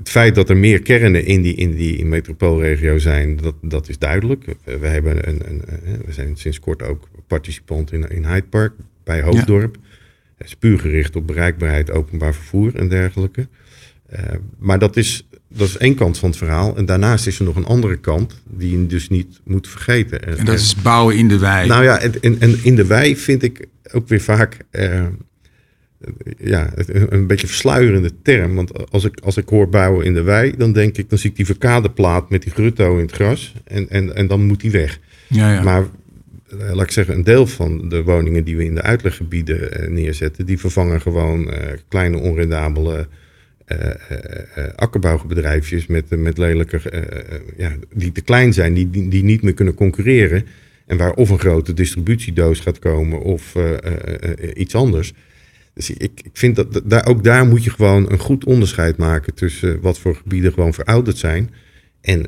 [0.00, 3.98] het feit dat er meer kernen in die, in die metropoolregio zijn, dat, dat is
[3.98, 4.44] duidelijk.
[4.64, 5.62] We, hebben een, een,
[6.04, 8.72] we zijn sinds kort ook participant in, in Hyde Park
[9.04, 9.76] bij Hoofddorp.
[10.36, 13.48] Het is puur gericht op bereikbaarheid, openbaar vervoer en dergelijke.
[14.12, 14.18] Uh,
[14.58, 16.76] maar dat is, dat is één kant van het verhaal.
[16.76, 20.22] En daarnaast is er nog een andere kant die je dus niet moet vergeten.
[20.38, 21.68] En dat is bouwen in de wei.
[21.68, 25.06] Nou ja, en, en in de wei vind ik ook weer vaak uh,
[26.38, 26.72] ja,
[27.08, 28.54] een beetje versluierende term.
[28.54, 31.30] Want als ik, als ik hoor bouwen in de wei, dan denk ik, dan zie
[31.30, 33.54] ik die verkadeplaat met die grutto in het gras.
[33.64, 34.98] En, en, en dan moet die weg.
[35.26, 35.62] Ja, ja.
[35.62, 35.88] Maar eh,
[36.50, 40.46] laat ik zeggen, een deel van de woningen die we in de uitleggebieden eh, neerzetten,
[40.46, 41.54] die vervangen gewoon uh,
[41.88, 43.08] kleine onrendabele
[44.76, 46.80] akkerbouwbedrijfjes met, met lelijke,
[47.56, 50.46] ja, die te klein zijn, die, die, die, niet meer kunnen concurreren.
[50.86, 53.54] En waar of een grote distributiedoos gaat komen of
[54.54, 55.12] iets anders.
[55.74, 59.34] Dus ik, ik vind dat daar, ook daar moet je gewoon een goed onderscheid maken
[59.34, 61.50] tussen wat voor gebieden gewoon verouderd zijn
[62.00, 62.26] en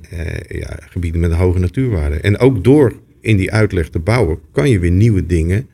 [0.48, 2.16] ja, gebieden met een hoge natuurwaarde.
[2.16, 5.68] En ook door in die uitleg te bouwen, kan je weer nieuwe dingen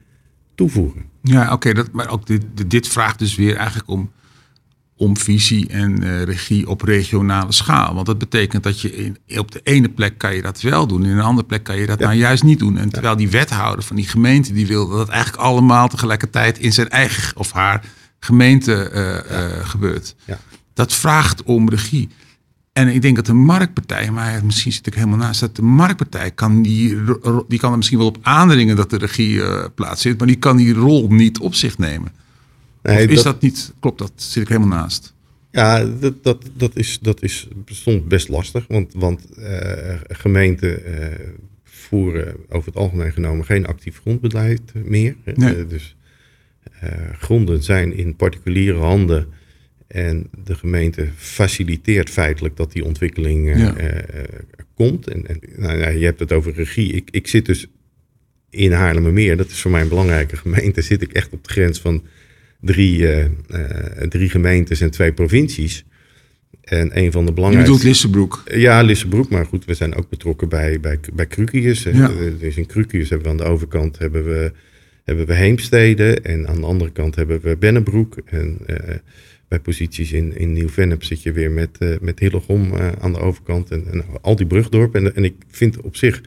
[0.55, 1.05] toevoegen.
[1.23, 4.11] Ja, oké, dat maar ook dit, dit vraagt dus weer eigenlijk om,
[4.97, 7.95] om visie en uh, regie op regionale schaal.
[7.95, 11.05] Want dat betekent dat je in, op de ene plek kan je dat wel doen,
[11.05, 12.79] in een andere plek kan je dat nou juist niet doen.
[12.79, 16.73] En terwijl die wethouder van die gemeente die wil dat het eigenlijk allemaal tegelijkertijd in
[16.73, 17.85] zijn eigen of haar
[18.21, 20.15] gemeente uh, uh, gebeurt.
[20.75, 22.09] Dat vraagt om regie.
[22.79, 26.31] En ik denk dat de marktpartij, maar misschien zit ik helemaal naast, dat de marktpartij
[26.31, 26.97] kan, die,
[27.49, 30.57] die kan er misschien wel op aandringen dat de regie uh, plaatsvindt, maar die kan
[30.57, 32.13] die rol niet op zich nemen.
[32.83, 35.15] Nee, is dat, niet, klopt dat, zit ik helemaal naast?
[35.51, 39.47] Ja, dat, dat, dat, is, dat is soms best lastig, want, want uh,
[40.09, 41.07] gemeenten uh,
[41.65, 45.17] voeren over het algemeen genomen geen actief grondbeleid meer.
[45.35, 45.67] Nee.
[45.67, 45.97] dus
[47.13, 49.27] gronden zijn in particuliere handen
[49.89, 53.69] en de gemeente faciliteert feitelijk dat die ontwikkeling uh,
[54.75, 55.09] komt.
[55.09, 56.93] En, en nou, ja, je hebt het over regie.
[56.93, 57.67] Ik, ik zit dus
[58.51, 61.81] in Haarlemmermeer, dat is voor mij een belangrijke gemeente, zit ik echt op de grens
[61.81, 62.05] van
[62.61, 63.25] drie, uh,
[64.09, 65.85] drie gemeentes en twee provincies.
[66.63, 67.73] En een van de belangrijkste...
[67.73, 68.43] Je bedoelt Lissebroek?
[68.47, 69.31] Ja, Lissebroek.
[69.31, 71.83] Maar goed, we zijn ook betrokken bij, bij, bij Krukius.
[71.83, 72.13] Ja.
[72.39, 74.53] Dus in Krukius hebben we aan de overkant hebben we,
[75.05, 76.21] hebben we Heemstede.
[76.21, 78.17] En aan de andere kant hebben we Bennebroek.
[78.25, 78.59] En
[79.49, 83.19] bij posities in, in Nieuw-Vennep zit je weer met, uh, met Hillegom uh, aan de
[83.19, 85.05] overkant en, en, al die brugdorpen.
[85.05, 86.23] En, en ik vind op zich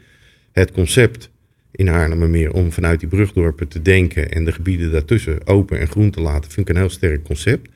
[0.51, 1.29] het concept
[1.71, 6.11] in Haarlemmermeer om vanuit die brugdorpen te denken en de gebieden daartussen open en groen
[6.11, 7.69] te laten, vind ik een heel sterk concept.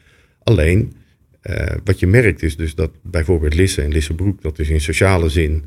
[0.43, 0.93] Alleen,
[1.43, 5.29] uh, wat je merkt is dus dat bijvoorbeeld Lisse en Lissebroek, dat is in sociale
[5.29, 5.63] zin,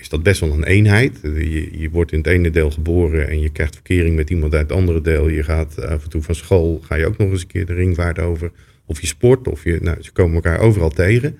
[0.00, 1.18] is dat best wel een eenheid.
[1.22, 4.68] Je, je wordt in het ene deel geboren en je krijgt verkering met iemand uit
[4.68, 5.28] het andere deel.
[5.28, 7.74] Je gaat af en toe van school, ga je ook nog eens een keer de
[7.74, 8.50] ringvaart over
[8.90, 11.38] of je sport, of je, nou, ze komen elkaar overal tegen.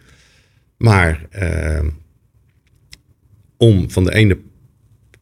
[0.76, 1.88] Maar uh,
[3.56, 4.38] om van de ene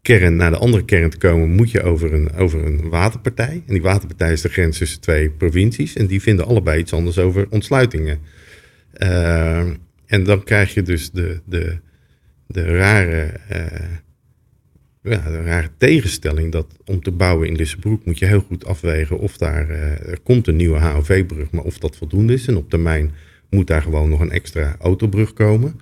[0.03, 3.63] kern naar de andere kern te komen, moet je over een, over een waterpartij.
[3.67, 5.97] En die waterpartij is de grens tussen twee provincies.
[5.97, 8.19] En die vinden allebei iets anders over ontsluitingen.
[9.03, 9.59] Uh,
[10.07, 11.79] en dan krijg je dus de, de,
[12.47, 13.97] de rare uh,
[15.03, 19.19] ja, een rare tegenstelling dat om te bouwen in Lissebroek moet je heel goed afwegen
[19.19, 22.47] of daar uh, er komt een nieuwe HOV-brug, maar of dat voldoende is.
[22.47, 23.13] En op termijn
[23.51, 25.81] moet daar gewoon nog een extra autobrug komen.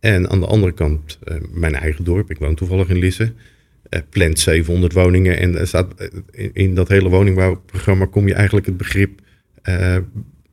[0.00, 3.32] En aan de andere kant, uh, mijn eigen dorp, ik woon toevallig in Lisse,
[3.90, 5.38] uh, plant 700 woningen.
[5.38, 9.20] En er staat, in, in, dat hele woningbouwprogramma kom je eigenlijk het begrip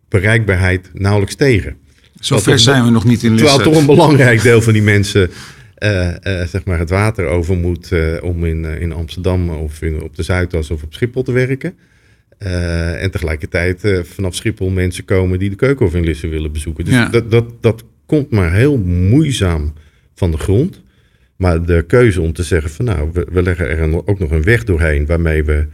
[0.10, 1.78] bereikbaarheid nauwelijks tegen.
[2.20, 3.46] Zover zijn we nog niet in Lisse.
[3.46, 5.30] Terwijl toch een belangrijk deel van die mensen
[5.84, 10.02] uh, uh, zeg maar het water over moet uh, om in, in Amsterdam of in,
[10.02, 11.74] op de Zuidas of op Schiphol te werken.
[12.38, 16.86] en tegelijkertijd vanaf Schiphol mensen komen die de Keukenhof in Lisse willen bezoeken.
[16.86, 17.10] Dus ja.
[17.10, 19.74] dat, dat, dat komt maar heel moeizaam
[20.16, 20.82] van de grond.
[21.36, 24.44] Maar de keuze om te zeggen van nou, we, we leggen er ook nog een
[24.44, 25.68] weg doorheen waarmee we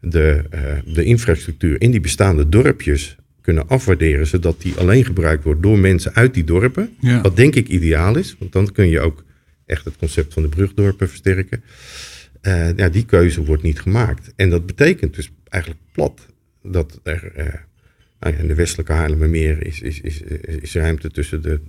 [0.00, 0.42] de,
[0.84, 6.14] de infrastructuur in die bestaande dorpjes kunnen afwaarderen, zodat die alleen gebruikt wordt door mensen
[6.14, 6.96] uit die dorpen.
[7.00, 7.20] Ja.
[7.20, 9.24] Wat denk ik ideaal is, want dan kun je ook
[9.66, 11.62] echt het concept van de brugdorpen versterken.
[12.42, 14.32] Uh, ja, die keuze wordt niet gemaakt.
[14.36, 16.26] En dat betekent dus eigenlijk plat
[16.62, 17.54] dat er uh,
[18.20, 21.60] nou in de westelijke Haarlemmermeer is, is, is, ruimte tussen de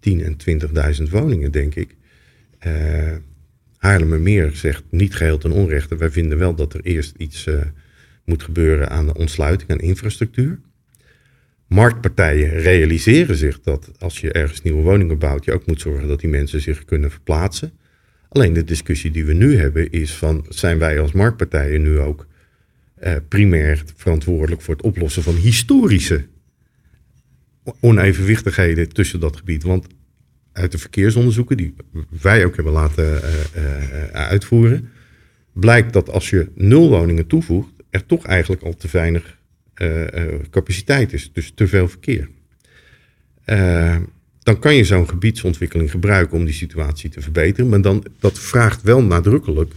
[0.00, 1.96] 10 en 20.000 woningen, denk ik.
[2.66, 3.16] Uh,
[3.76, 5.96] Haarlemmermeer zegt niet geheel ten onrechte.
[5.96, 7.48] Wij vinden wel dat er eerst iets
[8.24, 10.58] moet gebeuren aan de ontsluiting, aan infrastructuur.
[11.66, 16.20] Marktpartijen realiseren zich dat als je ergens nieuwe woningen bouwt, je ook moet zorgen dat
[16.20, 17.72] die mensen zich kunnen verplaatsen.
[18.28, 22.26] Alleen de discussie die we nu hebben is van, zijn wij als marktpartijen nu ook
[22.94, 26.26] eh, primair verantwoordelijk voor het oplossen van historische
[27.80, 29.62] onevenwichtigheden tussen dat gebied?
[29.62, 29.86] Want
[30.52, 31.74] uit de verkeersonderzoeken die
[32.20, 34.88] wij ook hebben laten uh, uh, uitvoeren,
[35.52, 39.38] blijkt dat als je nul woningen toevoegt, er toch eigenlijk al te weinig
[40.50, 41.30] capaciteit is.
[41.32, 42.28] Dus te veel verkeer.
[44.42, 47.68] dan kan je zo'n gebiedsontwikkeling gebruiken om die situatie te verbeteren.
[47.68, 49.72] Maar dan, dat vraagt wel nadrukkelijk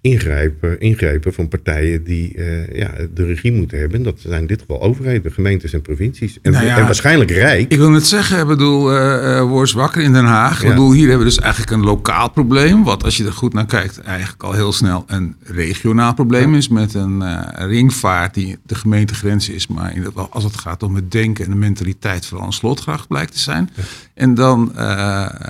[0.00, 4.02] ingrijpen, ingrijpen van partijen die uh, ja, de regie moeten hebben.
[4.02, 6.38] Dat zijn in dit geval overheden, gemeentes en provincies.
[6.42, 7.72] En, nou en waarschijnlijk Rijk.
[7.72, 10.62] Ik wil net zeggen, ik bedoel, uh, wakker in Den Haag.
[10.62, 12.84] Ik bedoel, hier hebben we dus eigenlijk een lokaal probleem.
[12.84, 16.68] Wat als je er goed naar kijkt, eigenlijk al heel snel een regionaal probleem is.
[16.68, 19.66] Met een uh, ringvaart die de gemeentegrens is.
[19.66, 23.08] Maar in dat, als het gaat om het denken en de mentaliteit, vooral een slotgracht
[23.08, 23.70] blijkt te zijn.
[24.14, 24.72] En dan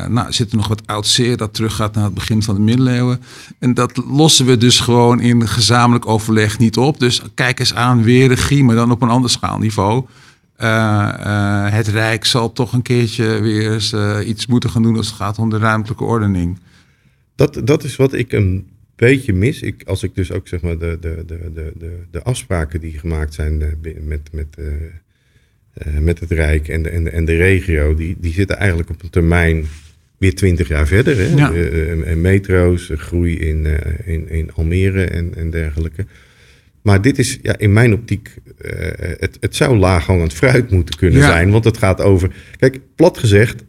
[0.09, 3.21] nou, zit er nog wat oud zeer dat teruggaat naar het begin van de middeleeuwen.
[3.59, 4.03] En dat
[4.45, 7.01] we dus gewoon in gezamenlijk overleg niet op.
[7.01, 10.07] Dus kijk eens aan, weer regie, maar dan op een ander schaalniveau.
[10.61, 15.07] Uh, het Rijk zal toch een keertje weer eens uh, iets moeten gaan doen als
[15.07, 16.59] het gaat om de ruimtelijke ordening.
[17.35, 19.63] Dat, dat is wat ik een beetje mis.
[19.63, 23.35] Ik, als ik dus ook zeg maar de, de, de, de, de afspraken die gemaakt
[23.35, 23.57] zijn
[24.05, 24.57] met, met,
[26.01, 29.03] met het Rijk en de, en de, en de regio, die, die zitten eigenlijk op
[29.03, 29.67] een termijn
[30.19, 31.17] weer twintig jaar verder.
[31.17, 31.35] Hè?
[31.35, 31.53] Ja.
[31.53, 33.67] Uh, metro's, groei in,
[34.05, 36.07] in, in Almere en, en dergelijke.
[36.83, 38.35] Maar dit is ja, in mijn optiek,
[39.19, 41.51] het, het zou laaghangend fruit moeten kunnen zijn.
[41.51, 43.65] Want het gaat over, kijk, plat gezegd,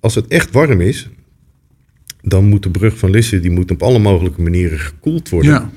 [0.00, 1.08] als het echt warm is,
[2.22, 5.52] dan moet de brug van Lisse, die moet op alle mogelijke manieren gekoeld worden.
[5.52, 5.70] Ja.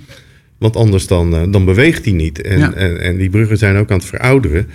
[0.57, 2.41] Want anders dan, dan beweegt die niet.
[2.41, 4.67] En, en, en die bruggen zijn ook aan het verouderen.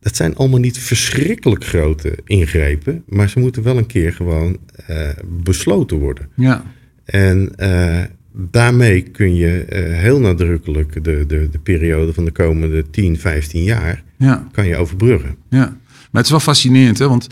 [0.00, 4.58] Dat zijn allemaal niet verschrikkelijk grote ingrepen, maar ze moeten wel een keer gewoon
[4.90, 6.28] uh, besloten worden.
[6.34, 6.64] Ja.
[7.04, 12.90] En uh, daarmee kun je uh, heel nadrukkelijk de, de, de periode van de komende
[12.90, 14.48] 10, 15 jaar ja.
[14.52, 15.36] kan je overbruggen.
[15.48, 17.08] Ja, maar het is wel fascinerend, hè?
[17.08, 17.28] want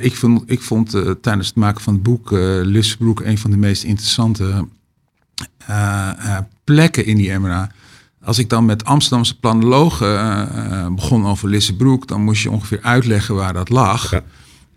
[0.00, 2.30] ik vond, ik vond tijdens het maken van het boek
[2.62, 4.68] Lissebroek een van de meest interessante
[6.64, 7.70] plekken in die MRA
[8.26, 13.34] als ik dan met Amsterdamse planologen uh, begon over Lissebroek, dan moest je ongeveer uitleggen
[13.34, 14.10] waar dat lag.
[14.10, 14.22] Ja.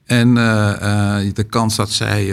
[0.05, 2.27] En uh, de kans dat zij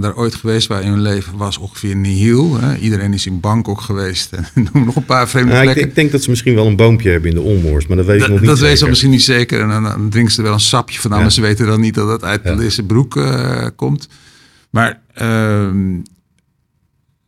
[0.00, 2.60] daar ooit geweest waren in hun leven was ongeveer nihil.
[2.60, 2.76] Hè.
[2.76, 5.82] Iedereen is in Bangkok geweest en noem nog een paar vreemde nou, plekken.
[5.82, 8.06] Ik, ik, denk dat ze misschien wel een boompje hebben in de Olmoors, maar dat
[8.06, 9.60] weet ik nog niet Dat weten ze misschien niet zeker.
[9.60, 11.18] En dan, drinken ze er wel een sapje van, ja.
[11.18, 12.54] maar ze weten dan niet dat het uit ja.
[12.54, 13.20] Lissebroek
[13.76, 14.08] komt.
[14.70, 15.96] Maar ehm,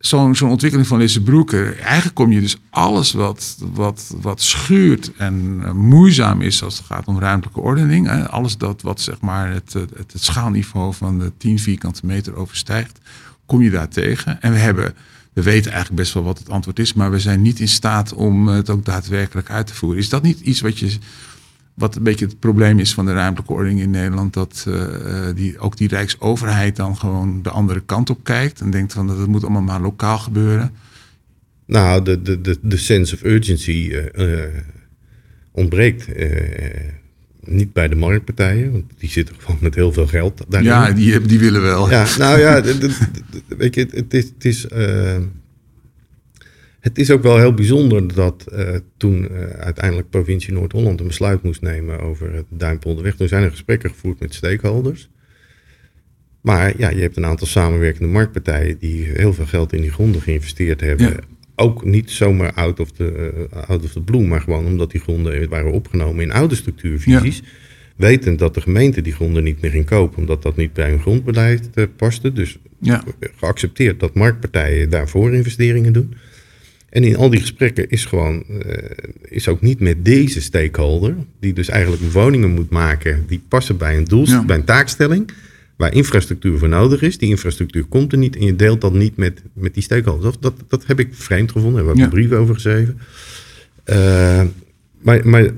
[0.01, 5.73] zo'n ontwikkeling van Lissebroeken, eigenlijk kom je dus alles wat, wat, wat schuurt en uh,
[5.73, 9.91] moeizaam is als het gaat om ruimtelijke ordening, alles dat wat zeg maar het, het,
[9.97, 12.99] het, schaalniveau van de 10 vierkante meter overstijgt,
[13.47, 14.43] kom je daar tegen.
[14.43, 14.95] En we hebben,
[15.33, 18.13] we weten eigenlijk best wel wat het antwoord is, maar we zijn niet in staat
[18.13, 19.99] om het ook daadwerkelijk uit te voeren.
[19.99, 20.99] Is dat niet iets wat je
[21.81, 24.85] wat een beetje het probleem is van de ruimtelijke ordening in Nederland, dat uh,
[25.35, 29.19] die, ook die Rijksoverheid dan gewoon de andere kant op kijkt en denkt van dat
[29.19, 30.71] het moet allemaal maar lokaal gebeuren.
[31.67, 34.43] Nou, de, de, de, de sense of urgency uh,
[35.51, 36.09] ontbreekt.
[37.41, 40.71] niet bij de marktpartijen, want die zitten gewoon met heel veel geld daarin.
[40.71, 41.91] Ja, die, die willen wel.
[41.91, 42.63] Ja, nou ja,
[43.59, 44.67] weet je, het is, het is
[46.81, 51.43] het is ook wel heel bijzonder dat uh, toen uh, uiteindelijk provincie Noord-Holland een besluit
[51.43, 53.17] moest nemen over het Duimpolderweg.
[53.17, 55.09] Toen zijn er gesprekken gevoerd met stakeholders.
[56.41, 60.21] Maar ja, je hebt een aantal samenwerkende marktpartijen die heel veel geld in die gronden
[60.21, 61.17] geïnvesteerd hebben.
[61.57, 65.01] Ook niet zomaar out of, the, uh, out of the blue, maar gewoon omdat die
[65.01, 67.37] gronden waren opgenomen in oude structuurvisies.
[67.37, 67.49] Ja.
[67.97, 71.01] Wetend dat de gemeente die gronden niet meer ging kopen, omdat dat niet bij hun
[71.01, 72.33] grondbeleid paste.
[72.33, 73.05] Dus ja.
[73.37, 76.15] geaccepteerd dat marktpartijen daarvoor investeringen doen.
[76.91, 78.75] En in al die gesprekken is gewoon, uh,
[79.23, 83.97] is ook niet met deze stakeholder, die dus eigenlijk woningen moet maken die passen bij
[83.97, 85.31] een doel, bij een taakstelling,
[85.77, 87.19] waar infrastructuur voor nodig is.
[87.19, 90.35] Die infrastructuur komt er niet en je deelt dat niet met, met die stakeholders.
[90.35, 92.23] Dat, dat, dat heb ik vreemd gevonden, daar hebben we ja.
[92.23, 92.99] een brief over geschreven.
[93.87, 94.43] Uh,
[95.01, 95.51] maar, maar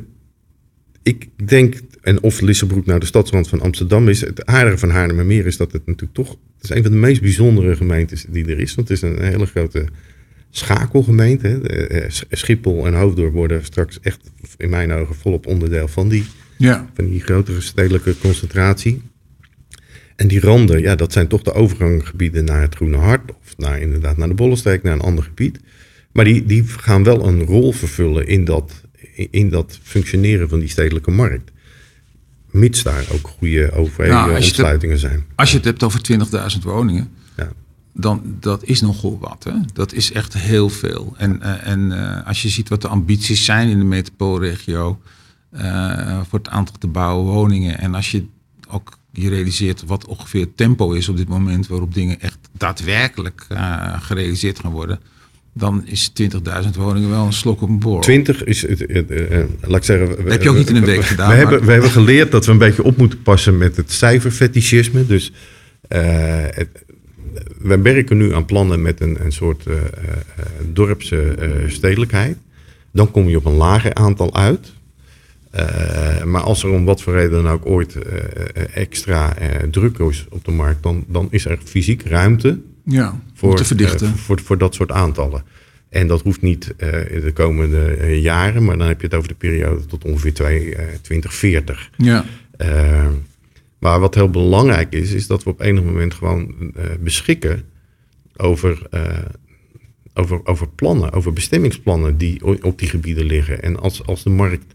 [1.02, 5.46] ik denk, en of Lissabroek nou de stadsrand van Amsterdam is, het aardige van Haarlemmermeer
[5.46, 8.58] is dat het natuurlijk toch, het is een van de meest bijzondere gemeentes die er
[8.58, 9.86] is, want het is een hele grote
[10.54, 11.48] schakelgemeente.
[11.48, 14.20] Eh, Schiphol en Hoofddorp worden straks echt
[14.56, 16.24] in mijn ogen volop onderdeel van die,
[16.56, 16.90] ja.
[16.94, 19.02] van die grotere stedelijke concentratie.
[20.16, 23.80] En die randen, ja, dat zijn toch de overgangsgebieden naar het Groene Hart of naar,
[23.80, 25.58] inderdaad naar de Bollenstreek, naar een ander gebied.
[26.12, 28.72] Maar die, die gaan wel een rol vervullen in dat,
[29.30, 31.50] in dat functioneren van die stedelijke markt.
[32.50, 35.24] Mits daar ook goede overheden nou, ontsluitingen zijn.
[35.34, 36.00] Als je het hebt over
[36.56, 37.10] 20.000 woningen,
[37.94, 39.44] dan dat is nogal wat.
[39.44, 39.52] Hè?
[39.72, 41.14] Dat is echt heel veel.
[41.16, 45.00] En, uh, en uh, als je ziet wat de ambities zijn in de metropoolregio
[45.56, 47.78] uh, voor het aantal te bouwen woningen.
[47.78, 48.24] En als je
[48.68, 53.46] ook je realiseert wat ongeveer het tempo is op dit moment waarop dingen echt daadwerkelijk
[54.00, 55.00] gerealiseerd gaan worden.
[55.54, 56.28] dan is 20.000
[56.76, 58.00] woningen wel een slok op een borrel.
[58.00, 60.30] 20 is, eh, eh, laat ik zeggen...
[60.30, 62.30] heb je ook niet in een week we- gedaan, We, maar- hebben, we hebben geleerd
[62.30, 65.06] dat we een beetje op moeten passen met het cijferfetischisme.
[65.06, 65.32] Dus
[65.88, 66.00] eh,
[66.50, 66.84] het-
[67.58, 69.74] we werken nu aan plannen met een, een soort eh,
[70.72, 72.36] dorpse eh, stedelijkheid.
[72.92, 74.72] Dan kom je op een lager aantal uit.
[76.24, 77.96] Maar als er om wat voor reden dan ook ooit
[78.74, 79.36] extra
[79.70, 84.06] druk is op de markt, dan, dan is er fysiek ruimte ja, voor, te verdichten.
[84.06, 85.42] eh, voor, voor dat soort aantallen.
[85.88, 86.74] En dat hoeft niet
[87.10, 90.74] in de komende jaren, maar dan heb je het over de periode tot ongeveer twee,
[90.74, 91.90] eh, 2040.
[91.96, 92.24] ja.
[93.82, 97.62] Maar wat heel belangrijk is, is dat we op enig moment gewoon eh, beschikken
[98.36, 99.18] over, eh,
[100.14, 103.62] over, over plannen, over bestemmingsplannen die op die gebieden liggen.
[103.62, 104.74] En als, als de markt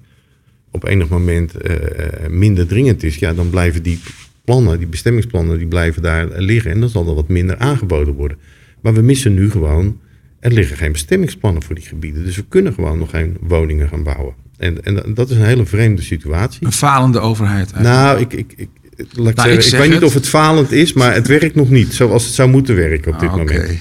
[0.71, 3.99] op enig moment eh, minder dringend is, ja, dan blijven die
[4.43, 6.71] plannen, die bestemmingsplannen, die blijven daar liggen.
[6.71, 8.37] En dan zal er wat minder aangeboden worden.
[8.81, 9.99] Maar we missen nu gewoon,
[10.39, 12.23] er liggen geen bestemmingsplannen voor die gebieden.
[12.23, 14.33] Dus we kunnen gewoon nog geen woningen gaan bouwen.
[14.57, 16.65] En, en dat is een hele vreemde situatie.
[16.65, 17.71] Een falende overheid.
[17.71, 18.05] eigenlijk.
[18.05, 20.07] Nou, ik, ik, ik, Nou, zeggen, ik ik, zeg weet niet het.
[20.07, 23.19] of het falend is, maar het werkt nog niet zoals het zou moeten werken op
[23.19, 23.79] dit Ah, moment.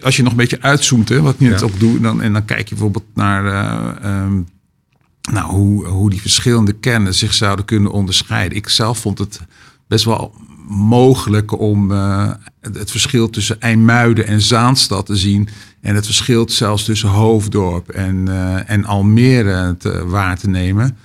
[0.00, 1.66] Als je nog een beetje uitzoomt, hè, wat ik net Ja.
[1.66, 4.40] ook doe, dan, en dan kijk je bijvoorbeeld naar eh, ehm,
[5.32, 8.58] nou, hoe, hoe die verschillende kernen zich zouden kunnen onderscheiden.
[8.58, 9.40] Ik zelf vond het
[9.88, 10.34] best wel
[10.68, 15.48] mogelijk om eh, het het verschil tussen IJmuiden en Zaanstad te zien.
[15.80, 20.96] En het verschil zelfs tussen Hoofddorp en, eh, en Almere te, waar te nemen.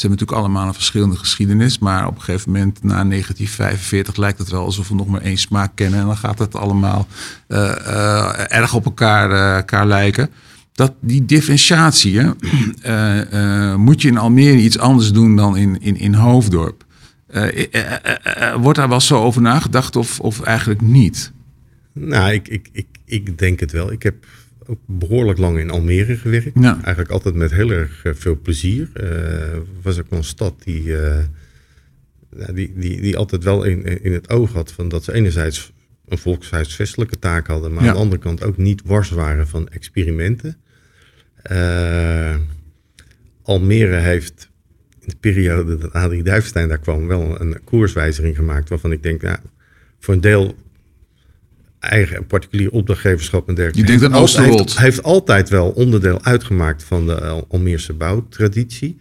[0.00, 1.78] Ze hebben natuurlijk allemaal een verschillende geschiedenis.
[1.78, 5.36] Maar op een gegeven moment, na 1945, lijkt het wel alsof we nog maar één
[5.36, 6.00] smaak kennen.
[6.00, 7.06] En dan gaat het allemaal
[7.46, 10.30] eh, eh, erg op elkaar, eh, elkaar lijken.
[10.72, 16.14] Dat, die differentiatie, hè, moet je in Almere iets anders doen dan in, in, in
[16.14, 16.84] Hoofddorp.
[18.60, 21.32] Wordt daar wel zo over nagedacht of, of eigenlijk niet?
[21.92, 23.92] Nou, ik, ik, ik, ik denk het wel.
[23.92, 24.26] Ik heb
[24.70, 26.50] ook behoorlijk lang in Almere gewerkt.
[26.54, 26.74] Ja.
[26.74, 28.90] Eigenlijk altijd met heel erg eh, veel plezier.
[28.94, 31.24] Eh was ook een stad die, eh,
[32.54, 35.72] die, die, die altijd wel in, in het oog had van dat ze enerzijds
[36.08, 37.88] een volkshuisvestelijke taak hadden, maar Ja.
[37.88, 40.56] aan de andere kant ook niet wars waren van experimenten.
[43.42, 44.48] Almere heeft
[45.00, 49.22] in de periode dat Adrie Duifstein daar kwam wel een koerswijziging gemaakt waarvan ik denk,
[49.22, 49.38] nou,
[49.98, 50.54] voor een deel
[51.80, 53.92] eigen particulier opdrachtgeverschap en dergelijke.
[53.92, 54.58] Je denkt aan Oosterwold.
[54.58, 59.00] Heeft, heeft altijd wel onderdeel uitgemaakt van de Al- Almeerse bouwtraditie.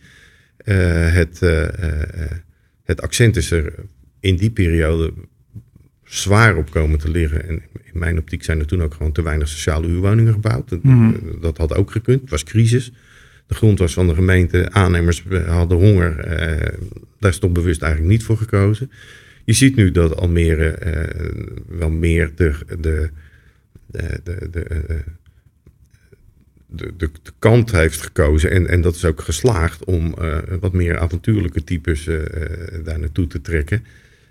[0.57, 2.31] Eh, het, eh, eh, eh,
[2.83, 3.73] het accent is er
[4.19, 5.13] in die periode
[6.03, 7.47] zwaar op komen te liggen.
[7.47, 10.69] En in mijn optiek zijn er toen ook gewoon te weinig sociale huurwoningen gebouwd.
[10.69, 11.11] Dat, Mhm.
[11.41, 12.21] dat had ook gekund.
[12.21, 12.91] Het was crisis.
[13.47, 14.71] De grond was van de gemeente.
[14.71, 16.19] Aannemers hadden honger.
[16.19, 16.77] eh,
[17.19, 18.91] daar is toch bewust eigenlijk niet voor gekozen.
[19.49, 21.25] Je ziet nu dat Almere eh,
[21.67, 23.09] wel meer de, de,
[23.85, 24.77] de, de, de, eh,
[26.67, 28.51] de, de, de kant heeft gekozen.
[28.51, 32.99] En, en dat is ook geslaagd om eh, wat meer avontuurlijke types eh, eh, daar
[32.99, 33.85] naartoe te trekken.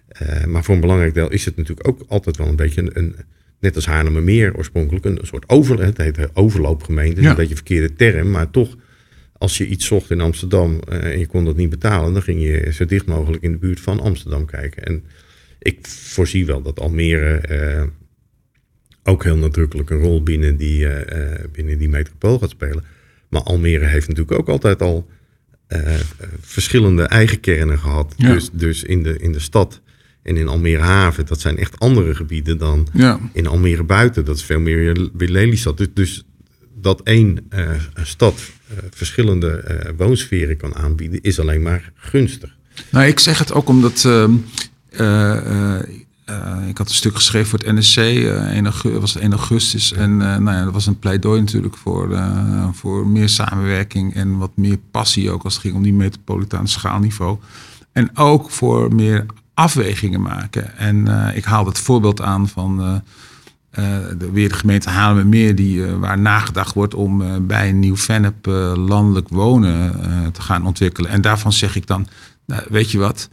[0.09, 2.91] Eh, maar voor een belangrijk deel is het natuurlijk ook altijd wel een beetje een,
[2.99, 3.17] een
[3.59, 7.31] net als Haarlemmermeer oorspronkelijk, een, soort over, het heet overloopgemeente, Ja.
[7.31, 8.77] een beetje een verkeerde term, maar toch,
[9.39, 12.43] als je iets zocht in Amsterdam eh, en je kon dat niet betalen, dan ging
[12.43, 14.85] je zo dicht mogelijk in de buurt van Amsterdam kijken.
[14.85, 15.05] En
[15.59, 17.83] ik voorzie wel dat Almere eh,
[19.03, 22.85] ook heel nadrukkelijk een rol binnen die, eh, binnen die metropool gaat spelen.
[23.29, 25.09] Maar Almere heeft natuurlijk ook altijd al
[26.41, 28.15] verschillende eigen kernen gehad.
[28.17, 28.33] Ja.
[28.33, 29.81] Dus, dus in, de, in de stad
[30.23, 33.21] en in Almere Haven, dat zijn echt andere gebieden dan Ja.
[33.33, 34.25] in Almere buiten.
[34.25, 35.77] Dat is veel meer weer Lelystad.
[35.77, 36.25] Dus, dus
[36.81, 37.71] dat één eh,
[38.03, 38.35] stad
[38.69, 42.57] eh, verschillende eh, woonsferen kan aanbieden, is alleen maar gunstig.
[42.91, 44.09] Nou, ik zeg het ook omdat.
[46.69, 49.93] ik had een stuk geschreven voor het NSC, 1 augustus, was het 1 augustus.
[49.93, 52.21] En nou ja, dat was een pleidooi natuurlijk voor,
[52.73, 57.39] voor meer samenwerking en wat meer passie ook als het ging om die metropolitane schaalniveau.
[57.93, 60.77] En ook voor meer afwegingen maken.
[60.77, 63.03] En ik haalde het voorbeeld aan van
[63.71, 67.97] de, weer de gemeente Haarlemmermeer, die, eh, waar nagedacht wordt om eh, bij een nieuw
[67.97, 71.11] Vennep eh, landelijk wonen eh, te gaan ontwikkelen.
[71.11, 72.07] En daarvan zeg ik dan,
[72.47, 73.29] nou, weet je wat,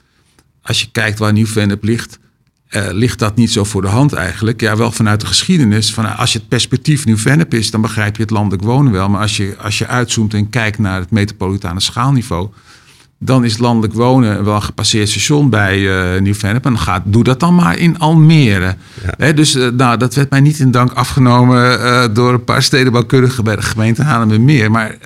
[0.62, 2.20] als je kijkt waar nieuw Vennep ligt,
[2.68, 4.62] eh, ligt dat niet zo voor de hand eigenlijk.
[4.62, 5.94] Ja, wel vanuit de geschiedenis.
[5.94, 9.10] Van, als je het perspectief nieuw Vennep is, dan begrijp je het landelijk wonen wel.
[9.10, 12.50] Maar als je, als je uitzoomt en kijkt naar het metropolitane schaalniveau,
[13.20, 16.66] dan is landelijk wonen wel een gepasseerd station bij eh Nieuw-Vennep.
[16.66, 18.76] En dan gaat, doe dat dan maar in Almere.
[19.18, 22.64] Hè, dus eh, nou, dat werd mij niet in dank afgenomen eh, door een paar
[22.64, 24.72] stedenbouwkundigen bij de gemeente Haarlemmermeer.
[24.72, 24.98] Maar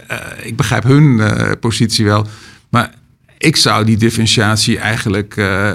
[0.43, 1.21] ik begrijp hun
[1.59, 2.27] positie wel.
[2.69, 2.97] Maar
[3.37, 5.71] Ik zou die differentiatie eigenlijk uh,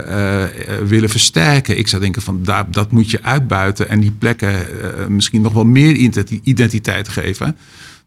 [0.84, 1.78] willen versterken.
[1.78, 4.66] Ik zou denken van daar, dat moet je uitbuiten en die plekken
[5.08, 5.94] misschien nog wel meer
[6.42, 7.56] identiteit geven.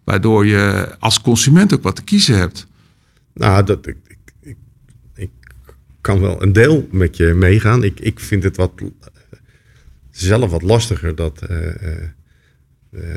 [0.03, 2.67] Waardoor je als consument ook wat te kiezen hebt.
[3.33, 3.95] Nou, dat, ik
[6.07, 7.83] kan wel een deel met je meegaan.
[7.83, 8.71] Ik, ik vind het wat
[10.11, 12.09] zelf wat lastiger dat de,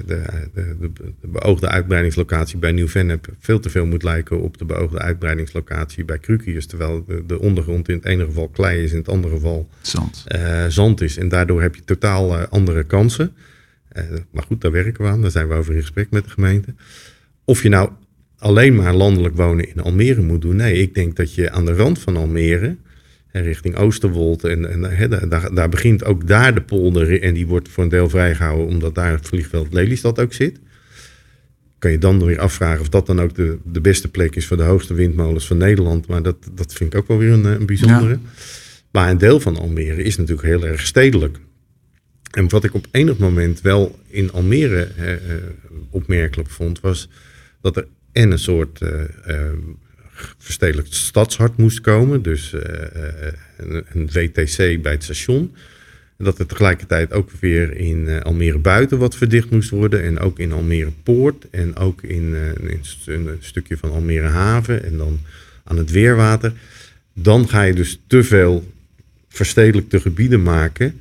[0.06, 0.22] de,
[0.54, 0.76] de,
[1.20, 6.18] de, beoogde uitbreidingslocatie bij Nieuw-Vennep veel te veel moet lijken op de beoogde uitbreidingslocatie bij
[6.18, 6.66] Krukius.
[6.66, 10.66] Terwijl de, ondergrond in het ene geval klei is, in het andere geval zand, uh,
[10.66, 11.16] zand is.
[11.16, 13.34] En daardoor heb je totaal uh, andere kansen.
[14.30, 15.22] Maar goed, daar werken we aan.
[15.22, 16.74] Daar zijn we over in gesprek met de gemeente.
[17.44, 17.90] Of je nou
[18.40, 20.56] alleen maar landelijk wonen in Almere moet doen.
[20.56, 22.76] Nee, ik denk dat je aan de rand van Almere
[23.32, 24.44] richting Oosterwold.
[24.44, 27.90] En, en he, daar, daar, begint ook daar de polder en die wordt voor een
[27.90, 30.60] deel vrijgehouden omdat daar het vliegveld Lelystad ook zit.
[31.78, 34.56] Kan je dan weer afvragen of dat dan ook de, de beste plek is voor
[34.56, 36.06] de hoogste windmolens van Nederland.
[36.06, 38.18] Maar dat, dat vind ik ook wel weer een, een bijzondere.
[38.90, 41.38] Maar een deel van Almere is natuurlijk heel erg stedelijk.
[42.30, 45.14] En wat ik op enig moment wel in Almere eh,
[45.90, 47.08] opmerkelijk vond, was
[47.60, 49.50] dat er en een soort uh,
[50.38, 52.22] verstedelijkt stadshart moest komen.
[52.22, 55.54] Dus eh, eh, een, een, VTC bij het station.
[56.18, 60.02] Dat er tegelijkertijd ook weer in Almere buiten wat verdicht moest worden.
[60.02, 61.46] En ook in Almere Poort.
[61.50, 64.84] En ook in, in een stukje van Almere Haven.
[64.84, 65.20] En dan
[65.64, 66.52] aan het Weerwater.
[67.14, 68.72] Dan ga je dus te veel
[69.28, 71.00] verstedelijkte gebieden maken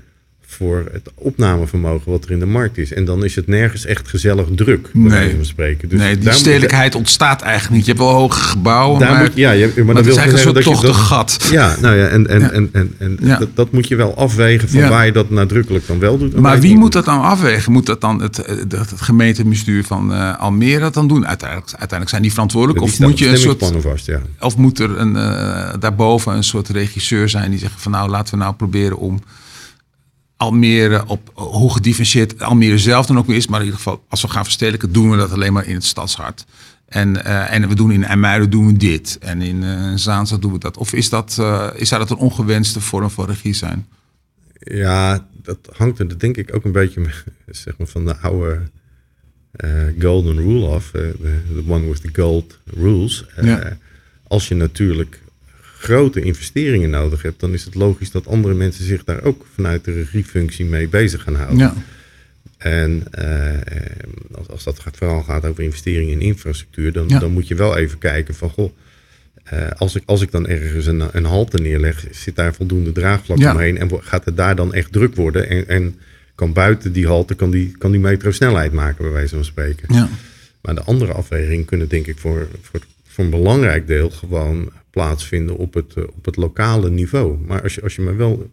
[0.51, 2.93] voor het opnamevermogen wat er in de markt is.
[2.93, 5.37] En dan is het nergens echt gezellig druk, nee.
[5.41, 5.89] spreken.
[5.89, 7.85] Dus nee, die stedelijkheid ontstaat eigenlijk niet.
[7.85, 10.31] Je hebt wel hoge gebouwen, daar maar, moet, ja, je, maar, maar dat wil is
[10.31, 11.47] een soort dat gat.
[11.51, 14.89] Ja, nou ja, en, en, en, en, en Dat, dat, moet je wel afwegen van
[14.89, 16.39] waar je dat nadrukkelijk dan wel doet.
[16.39, 17.71] Maar wie moet dat dan afwegen?
[17.71, 21.27] Moet dat dan het, het, het gemeentebestuur van uh, Almere dat dan doen?
[21.27, 22.81] Uiteindelijk, uiteindelijk zijn die verantwoordelijk.
[22.81, 24.09] Of moet je een soort vast.
[24.39, 28.37] Of moet er een, uh, daarboven een soort regisseur zijn die zegt van nou laten
[28.37, 29.21] we nou proberen om
[30.39, 33.47] Almere op hoe gedifferentieerd Almere zelf dan ook weer is.
[33.47, 35.83] Maar in ieder geval, als we gaan verstedelijken, doen we dat alleen maar in het
[35.83, 36.45] stadshart.
[36.85, 39.17] En, uh, en we doen in IJmuiden doen we dit.
[39.19, 40.77] En in uh, Zaanstad doen we dat.
[40.77, 43.87] Of is dat, uh, is dat een ongewenste vorm van regie zijn?
[44.59, 47.01] Ja, dat hangt er denk ik ook een beetje
[47.47, 48.61] zeg maar, van de oude
[49.99, 50.91] golden rule af.
[50.91, 53.25] De one with the gold rules.
[53.41, 53.77] Ja.
[54.27, 55.21] Als je natuurlijk
[55.79, 59.85] grote investeringen nodig hebt, dan is het logisch dat andere mensen zich daar ook vanuit
[59.85, 61.57] de regiefunctie mee bezig gaan houden.
[61.57, 61.73] Ja.
[62.57, 67.47] En uh, als, als dat gaat, vooral gaat over investeringen in infrastructuur, dan, dan moet
[67.47, 68.71] je wel even kijken van goh.
[69.53, 73.37] Uh, als, ik, als ik dan ergens een, een halte neerleg, zit daar voldoende draagvlak
[73.37, 73.51] ja.
[73.51, 75.49] omheen en gaat het daar dan echt druk worden?
[75.49, 75.99] En, en
[76.35, 79.93] kan buiten die halte kan die, kan die metro snelheid maken, bij wijze van spreken.
[79.93, 80.09] Ja.
[80.61, 85.57] Maar de andere afwegingen kunnen denk ik voor, voor, voor een belangrijk deel gewoon plaatsvinden
[85.57, 87.37] op het, eh, op het lokale niveau.
[87.37, 88.51] Maar als je, als je maar wel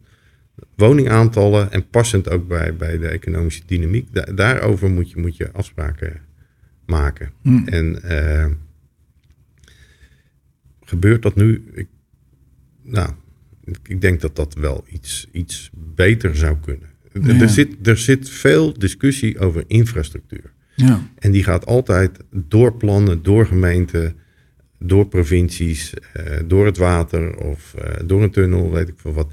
[0.74, 6.20] woningaantallen en passend ook bij, bij de economische dynamiek, daarover moet je, moet je afspraken
[6.87, 7.30] maken.
[7.43, 7.68] Hmm.
[7.68, 8.47] En uh,
[10.80, 11.64] gebeurt dat nu?
[11.74, 11.87] Ik,
[12.82, 13.11] nou,
[13.82, 16.95] ik denk dat dat wel iets, iets beter zou kunnen.
[17.41, 20.53] Er, zit, er zit veel discussie over infrastructuur.
[20.74, 21.09] Ja.
[21.18, 24.16] En die gaat altijd door plannen, door gemeenten
[24.79, 29.33] door provincies, uh, door het water of uh, door een tunnel, weet ik veel wat.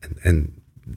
[0.00, 0.52] En, en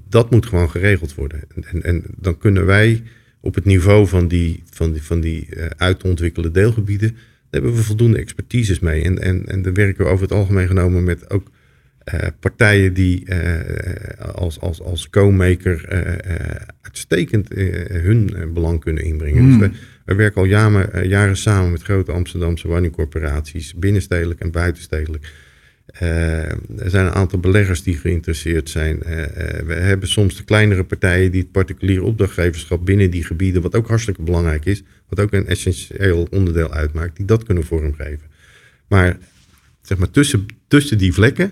[0.09, 1.41] dat moet gewoon geregeld worden.
[1.55, 3.03] En, en, en, dan kunnen wij
[3.39, 7.83] op het niveau van die, van die, van die uh, uitontwikkelde deelgebieden, daar hebben we
[7.83, 9.03] voldoende expertises mee.
[9.03, 11.51] En, en, en dan werken we over het algemeen genomen met ook
[12.39, 13.27] partijen die
[14.33, 15.87] als, als, als co-maker
[16.81, 17.49] uitstekend
[17.87, 19.45] hun belang kunnen inbrengen.
[19.45, 19.73] Dus hmm.
[20.07, 25.33] We werken al jaren, eh, jaren samen met grote Amsterdamse woningcorporaties, binnenstedelijk en buitenstedelijk.
[26.01, 28.95] Uh, er zijn een aantal beleggers die geïnteresseerd zijn.
[28.97, 29.05] Uh,
[29.65, 33.87] we hebben soms de kleinere partijen die het particuliere opdrachtgeverschap binnen die gebieden, wat ook
[33.87, 38.27] hartstikke belangrijk is, wat ook een essentieel onderdeel uitmaakt, die dat kunnen vormgeven.
[38.87, 39.17] Maar
[39.81, 41.51] zeg maar tussen, tussen die vlekken,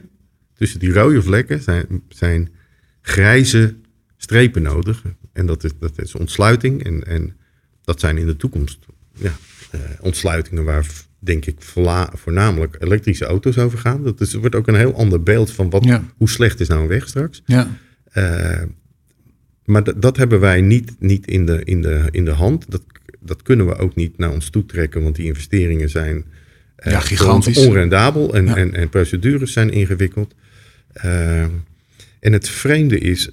[0.54, 2.50] tussen die rode vlekken, zijn, zijn
[3.02, 3.76] grijze
[4.18, 5.04] strepen nodig.
[5.34, 7.36] En dat is, dat is ontsluiting en, en
[7.86, 8.80] dat zijn in de toekomst
[9.14, 9.32] ja,
[9.76, 10.86] uh, ontsluitingen waar,
[11.20, 11.56] denk ik,
[12.14, 14.04] voornamelijk elektrische auto's over gaan.
[14.04, 15.86] Dat is, wordt ook een heel ander beeld van wat,
[16.18, 17.42] hoe slecht is nou een weg straks.
[17.46, 17.78] Ja.
[18.14, 18.62] Uh,
[19.66, 22.66] maar dat hebben wij niet, niet in, de, in, de, in de hand.
[22.72, 22.82] Dat,
[23.20, 27.00] dat kunnen we ook niet naar ons toe trekken, want die investeringen zijn uh, ja,
[27.00, 30.36] gigantisch onrendabel en, en, en procedures zijn ingewikkeld.
[32.20, 33.30] en het vreemde is,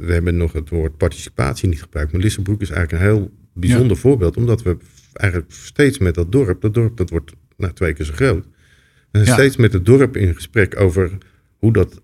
[0.00, 2.12] we hebben nog het woord participatie niet gebruikt.
[2.12, 4.36] Maar Lissabroek is eigenlijk een heel bijzonder voorbeeld.
[4.36, 4.76] Omdat we
[5.12, 8.44] eigenlijk steeds met dat dorp, dat dorp dat wordt nou, twee keer zo groot.
[9.10, 9.32] We zijn Ja.
[9.32, 11.18] steeds met het dorp in gesprek over
[11.58, 12.00] hoe dat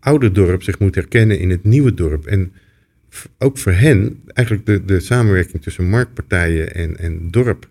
[0.00, 2.26] oude dorp zich moet herkennen in het nieuwe dorp.
[2.26, 2.52] En
[3.38, 7.68] ook voor hen, eigenlijk de, de samenwerking tussen marktpartijen en, en dorp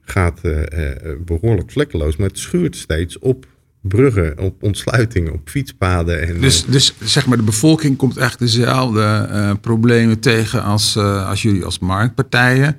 [0.00, 2.16] gaat eh, eh, behoorlijk vlekkeloos.
[2.16, 3.46] Maar het schuurt steeds op
[3.80, 6.28] bruggen, op ontsluitingen, op fietspaden.
[6.28, 10.96] En, Dus, eh, dus zeg maar, de bevolking komt eigenlijk dezelfde eh, problemen tegen als,
[10.96, 12.76] eh, als jullie als marktpartijen.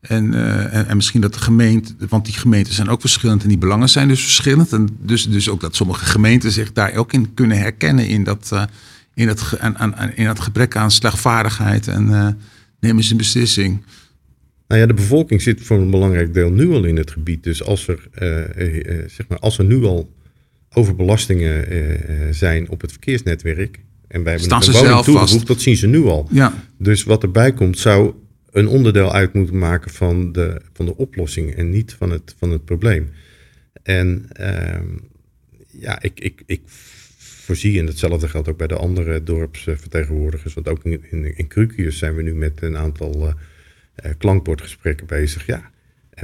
[0.00, 0.34] En,
[0.70, 3.88] en, en misschien dat de gemeente, want die gemeenten zijn ook verschillend en die belangen
[3.88, 4.72] zijn dus verschillend.
[4.72, 8.66] En dus, dus ook dat sommige gemeenten zich daar ook in kunnen herkennen in dat,
[9.14, 12.36] in dat, aan, aan, in dat gebrek aan slagvaardigheid en
[12.80, 13.82] nemen ze een beslissing.
[14.72, 17.44] Nou ja, de bevolking zit voor een belangrijk deel nu al in het gebied.
[17.44, 20.12] Dus als er, eh, eh, eh, zeg maar, als er nu al
[20.74, 23.80] overbelastingen eh, eh, zijn op het verkeersnetwerk.
[24.08, 25.46] En wij hebben Staan een zelf toegevoegd, vast.
[25.46, 26.28] dat zien ze nu al.
[26.30, 28.14] Ja, Dus wat erbij komt, zou
[28.50, 32.50] een onderdeel uit moeten maken van de, van de oplossing en niet van het, van
[32.50, 33.10] het probleem.
[33.82, 34.86] En ehm,
[35.70, 36.60] ja, ik, ik, ik
[37.18, 41.98] voorzie, en hetzelfde geldt ook bij de andere dorpsvertegenwoordigers, want ook in, in, in Crucius
[41.98, 43.34] zijn we nu met een aantal
[43.94, 45.46] eh, klankbordgesprekken bezig.
[45.46, 45.70] Ja,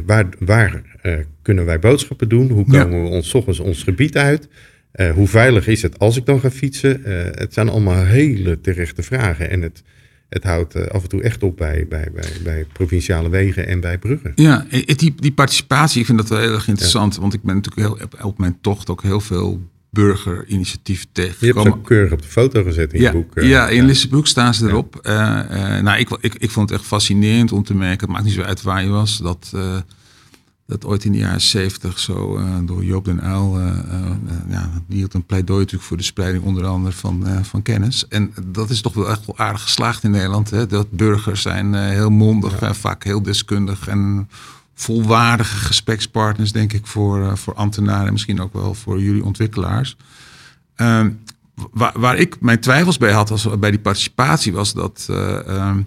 [0.06, 2.50] waar, waar eh, kunnen wij boodschappen doen?
[2.50, 2.82] Hoe Ja.
[2.82, 4.48] komen we ons 's ochtends ons gebied uit?
[4.92, 7.04] Eh, hoe veilig is het als ik dan ga fietsen?
[7.04, 9.50] Eh, het zijn allemaal hele terechte vragen.
[9.50, 9.82] En het,
[10.28, 13.98] het houdt af en toe echt op bij, bij, bij, bij provinciale wegen en bij
[13.98, 14.32] bruggen.
[14.34, 17.16] Ja, die, die participatie, ik vind dat wel heel erg interessant.
[17.16, 19.60] Want ik ben natuurlijk heel, op mijn tocht ook heel veel
[19.90, 23.34] burgerinitiatieven Je hebt ze keurig op de foto gezet in Ja, je boek.
[23.36, 23.48] eh.
[23.48, 24.96] ja, in Lissabroek staan ze erop.
[24.96, 28.24] Eh, eh, nou, ik, ik, ik vond het echt fascinerend om te merken, het maakt
[28.24, 29.52] niet zo uit waar je was, dat,
[30.66, 33.60] dat ooit in de jaren zeventig zo door Joop den Uyl,
[34.48, 38.08] ja, die hield een pleidooi natuurlijk voor de spreiding onder andere van, van kennis.
[38.08, 40.50] En dat is toch wel echt wel aardig geslaagd in Nederland.
[40.50, 40.66] Hè?
[40.66, 44.28] Dat burgers zijn heel mondig en vaak heel deskundig en
[44.80, 49.96] volwaardige gesprekspartners, denk ik, voor, eh, voor ambtenaren en misschien ook wel voor jullie ontwikkelaars.
[50.74, 51.10] Ehm,
[51.72, 55.80] waar, waar ik mijn twijfels bij had als, bij die participatie was dat eh, ehm,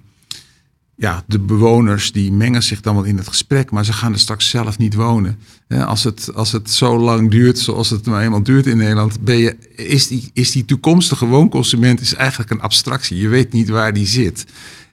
[0.95, 4.19] ja, de bewoners die mengen zich dan wel in het gesprek, maar ze gaan er
[4.19, 5.39] straks zelf niet wonen.
[5.67, 9.37] Als, het, als het zo lang duurt zoals het nou eenmaal duurt in Nederland, ben
[9.37, 13.17] je, is, die, is die toekomstige woonconsument is eigenlijk een abstractie.
[13.17, 14.45] Je weet niet waar die zit.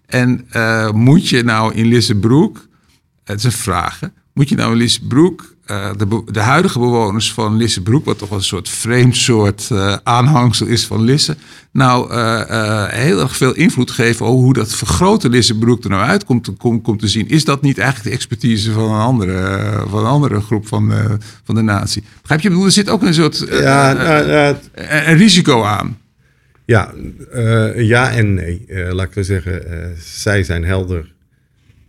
[0.07, 2.68] En eh, moet je nou in Lissebroek,
[3.29, 7.57] het is een vraag, hè, moet je nou Lissebroek, eh, de, de huidige bewoners van
[7.57, 11.37] Lissebroek, wat toch wel een soort vreemd soort eh, aanhangsel is van Lisse,
[11.73, 16.25] nou eh, heel erg veel invloed geven over hoe dat vergrote Lissebroek er nou uit
[16.25, 17.29] komt, te- komt, komt te zien.
[17.29, 20.93] Is dat niet eigenlijk de expertise van een andere, van een andere groep van,
[21.45, 22.03] van de natie?
[22.21, 22.47] Begrijp je?
[22.49, 25.99] Ik bedoel, er zit ook een soort Ja, nou, het- een- risico aan.
[26.65, 26.93] ja,
[27.77, 28.67] ja en nee.
[28.93, 29.63] Laat ik zeggen,
[30.05, 31.13] zij zijn helder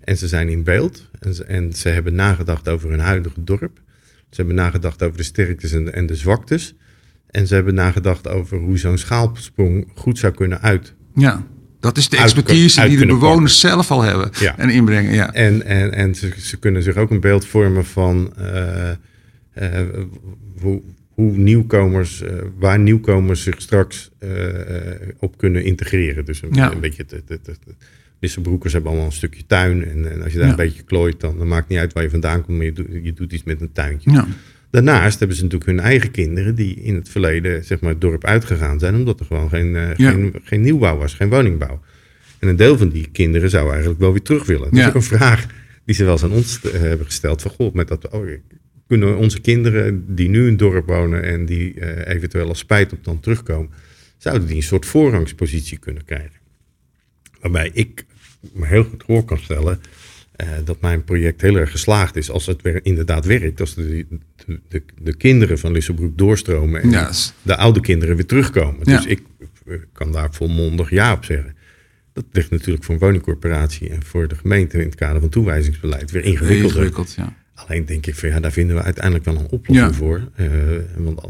[0.09, 1.09] en ze zijn in beeld.
[1.19, 3.81] En ze, en ze hebben nagedacht over hun huidige dorp.
[4.29, 6.75] Ze hebben nagedacht over de sterktes en de, en de zwaktes.
[7.29, 10.93] En ze hebben nagedacht over hoe zo'n schaalsprong goed zou kunnen uit.
[11.15, 11.43] Ja,
[11.79, 14.57] dat is de expertise uit die de bewoners zelf al hebben Ja.
[14.57, 15.13] en inbrengen.
[15.13, 15.33] Ja.
[15.33, 19.87] En, en, en ze, ze kunnen zich ook een beeld vormen van eh, eh,
[20.61, 24.11] hoe, hoe nieuwkomers, eh, waar nieuwkomers zich straks
[25.19, 26.25] op kunnen integreren.
[26.25, 26.71] Dus een, Ja.
[26.71, 27.39] een beetje, de,
[28.19, 29.85] de Lissabroekers hebben allemaal een stukje tuin.
[29.85, 30.51] En, en als je daar Ja.
[30.51, 32.73] een beetje klooit, dan, dan maakt het niet uit waar je vandaan komt, maar je,
[32.73, 34.11] doet je doet iets met een tuintje.
[34.11, 34.27] Ja.
[34.71, 38.25] Daarnaast hebben ze natuurlijk hun eigen kinderen die in het verleden zeg maar, het dorp
[38.25, 39.93] uitgegaan zijn, omdat er gewoon geen, Ja.
[39.95, 41.81] geen, geen nieuwbouw was, geen woningbouw.
[42.39, 44.69] En een deel van die kinderen zou eigenlijk wel weer terug willen.
[44.69, 45.45] Dat is ook een vraag
[45.85, 47.41] die ze wel eens aan ons eh, hebben gesteld.
[47.41, 48.27] Van, goh, met dat, oh,
[48.87, 52.93] kunnen onze kinderen die nu in het dorp wonen en die eh, eventueel als spijt
[52.93, 53.69] op dan terugkomen,
[54.17, 56.37] zouden die een soort voorrangspositie kunnen krijgen?
[57.41, 58.05] Waarbij ik
[58.53, 59.79] me heel goed voor kan stellen
[60.35, 63.59] eh, dat mijn project heel erg geslaagd is als het weer inderdaad werkt.
[63.59, 64.05] Als de,
[64.45, 67.11] de, de, de kinderen van Lissabroek doorstromen en
[67.41, 68.79] de oude kinderen weer terugkomen.
[68.83, 68.95] Ja.
[68.95, 69.21] Dus ik
[69.65, 71.55] eh, kan daar volmondig ja op zeggen.
[72.13, 76.11] Dat ligt natuurlijk voor een woningcorporatie en voor de gemeente in het kader van toewijzingsbeleid
[76.11, 76.75] weer ingewikkelder.
[76.75, 77.33] Ingewikkeld, ja.
[77.53, 79.93] Alleen denk ik van ja, daar vinden we uiteindelijk wel een oplossing Ja.
[79.93, 80.29] voor.
[80.35, 80.47] Eh,
[80.95, 81.21] want,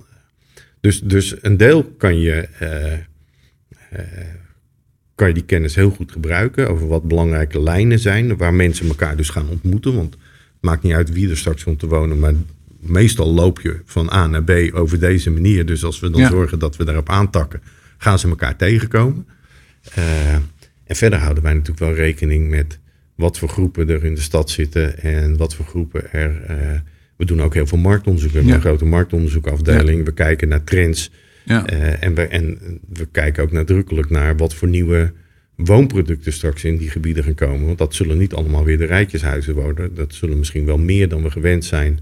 [0.79, 2.47] dus, dus een deel kan je,
[5.19, 9.17] kan je die kennis heel goed gebruiken over wat belangrijke lijnen zijn, waar mensen elkaar
[9.17, 9.95] dus gaan ontmoeten.
[9.95, 12.33] Want het maakt niet uit wie er straks komt te wonen, maar
[12.79, 15.65] meestal loop je van A naar B over deze manier.
[15.65, 16.29] Dus als we dan Ja.
[16.29, 17.61] zorgen dat we daarop aantakken,
[17.97, 19.27] gaan ze elkaar tegenkomen.
[19.93, 20.33] Eh,
[20.83, 22.79] en verder houden wij natuurlijk wel rekening met
[23.15, 26.41] wat voor groepen er in de stad zitten en wat voor groepen er.
[26.47, 26.57] eh,
[27.15, 28.31] we doen ook heel veel marktonderzoek.
[28.31, 28.59] We hebben Ja.
[28.59, 30.05] een grote marktonderzoekafdeling.
[30.05, 31.11] We kijken naar trends.
[31.45, 31.65] Ja.
[31.65, 32.59] eh, en, we, en
[32.93, 35.13] we kijken ook nadrukkelijk naar wat voor nieuwe
[35.55, 37.65] woonproducten straks in die gebieden gaan komen.
[37.65, 39.95] Want dat zullen niet allemaal weer de rijtjeshuizen worden.
[39.95, 41.99] Dat zullen misschien wel meer dan we gewend zijn.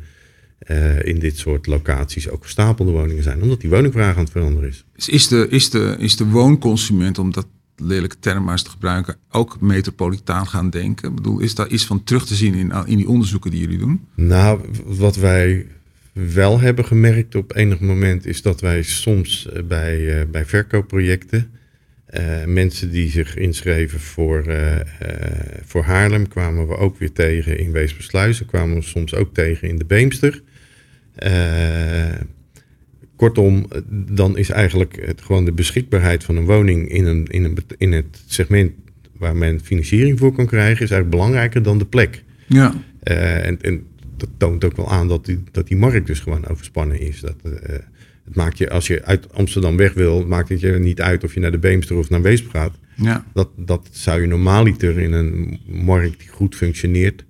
[0.60, 4.70] eh, in dit soort locaties ook gestapelde woningen zijn, omdat die woningvraag aan het veranderen
[4.70, 4.86] is.
[5.08, 9.16] Is de, is de, is de woonconsument, om dat lelijke term maar eens te gebruiken,
[9.32, 11.10] ook metropolitaan gaan denken?
[11.10, 13.78] Ik bedoel, is daar iets van terug te zien in, in die onderzoeken die jullie
[13.78, 14.02] doen?
[14.16, 15.66] Nou, wat wij
[16.34, 21.52] wel hebben gemerkt op enig moment is dat wij soms eh, bij, uh, bij verkoopprojecten
[22.20, 24.46] uh, mensen die zich inschreven voor,
[25.66, 29.78] voor Haarlem kwamen we ook weer tegen in Weespersluizen, kwamen we soms ook tegen in
[29.78, 30.42] de Beemster.
[33.16, 37.58] kortom, dan is eigenlijk het, gewoon de beschikbaarheid van een woning in, een, in, een,
[37.78, 38.72] in het segment
[39.18, 42.24] waar men financiering voor kan krijgen, is eigenlijk belangrijker dan de plek.
[42.46, 42.74] Ja.
[43.04, 43.88] en, en
[44.20, 47.20] dat toont ook wel aan dat die, dat die markt dus gewoon overspannen is.
[47.20, 47.52] Dat, uh,
[48.26, 51.34] het maakt je, als je uit Amsterdam weg wil, maakt het je niet uit of
[51.34, 52.74] je naar de Beemster of naar Weesp gaat.
[52.96, 53.26] Ja.
[53.34, 57.26] Dat, dat zou je normaaliter in een markt die goed functioneert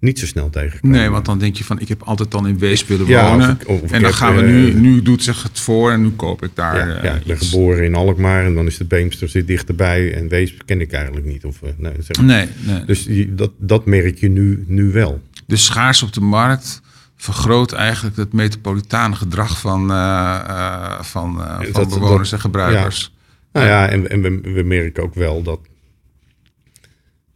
[0.00, 0.98] niet zo snel tegenkomen.
[0.98, 3.58] Nee, want dan denk je van ik heb altijd dan in Weesp willen wonen.
[3.66, 6.42] Of of en dan gaan we nu, nu doet zich het voor en nu koop
[6.42, 6.88] ik daar.
[6.88, 10.28] Ja, ja ik ben geboren in Alkmaar en dan is de Beemster zit dichterbij en
[10.28, 11.44] Weesp ken ik eigenlijk niet.
[11.44, 15.20] Of, nee, zeg nee, nee, Dus dat, dat merk je nu, nu wel
[15.50, 16.80] de schaars op de markt
[17.16, 23.14] vergroot eigenlijk het metropolitane gedrag van, uh, van, uh, van bewoners en gebruikers.
[23.52, 25.60] Nou ja, en, en we, we, merken ook wel dat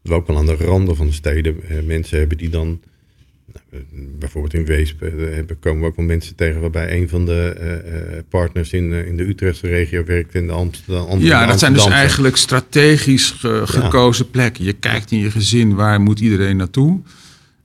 [0.03, 1.57] we ook wel aan de randen van de steden
[1.87, 2.81] mensen hebben die dan,
[3.53, 3.85] nou,
[4.19, 5.01] bijvoorbeeld in Weesp,
[5.61, 9.67] komen we ook wel mensen tegen waarbij een van de partners in, in de Utrechtse
[9.67, 11.19] regio werkt in de Amsterdam.
[11.19, 13.35] Ja, dat zijn dus eigenlijk strategisch
[13.65, 14.65] gekozen plekken.
[14.65, 17.01] Je kijkt in je gezin waar moet iedereen naartoe.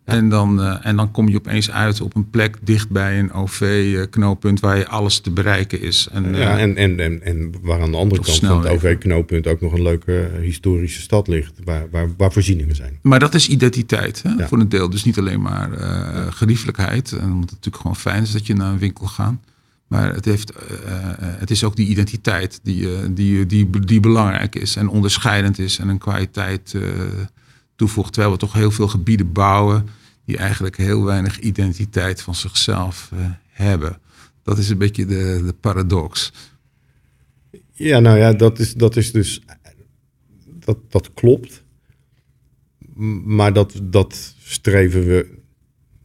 [0.10, 3.32] En dan, uh, en dan kom je opeens uit op een plek dicht bij een
[3.32, 6.08] OV-knooppunt waar je alles te bereiken is.
[6.12, 9.62] En, ja, en, en, en, en waar aan de andere kant van het OV-knooppunt ook
[9.62, 13.00] nog een leuke historische stad ligt, waar, waar, waar voorzieningen zijn.
[13.02, 14.90] Maar dat is identiteit hè, voor een deel.
[14.90, 17.12] Dus niet alleen maar uh, geriefelijkheid.
[17.12, 19.34] En omdat het natuurlijk gewoon fijn is dat je naar een winkel gaat.
[19.88, 20.58] Maar het, heeft, uh,
[21.18, 25.88] het is ook die identiteit die, die, die, die belangrijk is en onderscheidend is en
[25.88, 26.76] een kwaliteit
[27.76, 28.14] toevoegt.
[28.14, 29.88] Terwijl we toch heel veel gebieden bouwen
[30.30, 33.20] die eigenlijk heel weinig identiteit van zichzelf uh,
[33.50, 33.98] hebben.
[34.44, 36.32] Dat is een beetje de, de paradox.
[37.72, 39.42] Ja, nou ja, dat is, dat is dus.
[40.46, 41.64] Dat, dat klopt.
[43.24, 45.38] Maar dat, dat streven we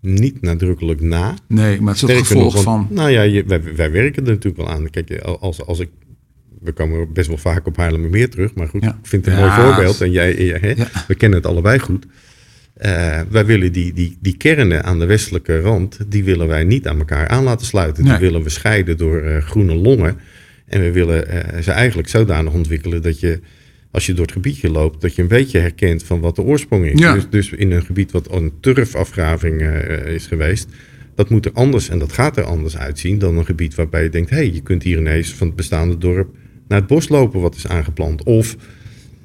[0.00, 1.34] niet nadrukkelijk na.
[1.48, 2.86] Nee, maar het is het gevolg van.
[2.90, 4.90] Nou ja, je, wij, wij werken er natuurlijk wel aan.
[4.90, 5.90] Kijk, als, als ik
[6.60, 8.54] we komen best wel vaak op Haarlemmermeer terug.
[8.54, 10.00] Maar goed, ik vind het een mooi voorbeeld.
[10.00, 10.74] En jij, jij hè,
[11.06, 12.06] we kennen het allebei goed.
[12.82, 16.86] Uh, wij willen die, die, die kernen aan de westelijke rand, die willen wij niet
[16.86, 18.04] aan elkaar aan laten sluiten.
[18.04, 20.16] Die willen we scheiden door uh, groene longen.
[20.66, 23.40] En we willen uh, ze eigenlijk zodanig ontwikkelen dat je,
[23.90, 26.86] als je door het gebiedje loopt, dat je een beetje herkent van wat de oorsprong
[26.86, 27.00] is.
[27.00, 27.14] Ja.
[27.14, 29.62] Dus, dus in een gebied wat een turfafgraving
[30.06, 30.68] is geweest,
[31.14, 34.08] dat moet er anders en dat gaat er anders uitzien dan een gebied waarbij je
[34.08, 36.36] denkt, hé, hey, je kunt hier ineens van het bestaande dorp
[36.68, 38.22] naar het bos lopen wat is aangeplant.
[38.22, 38.56] Of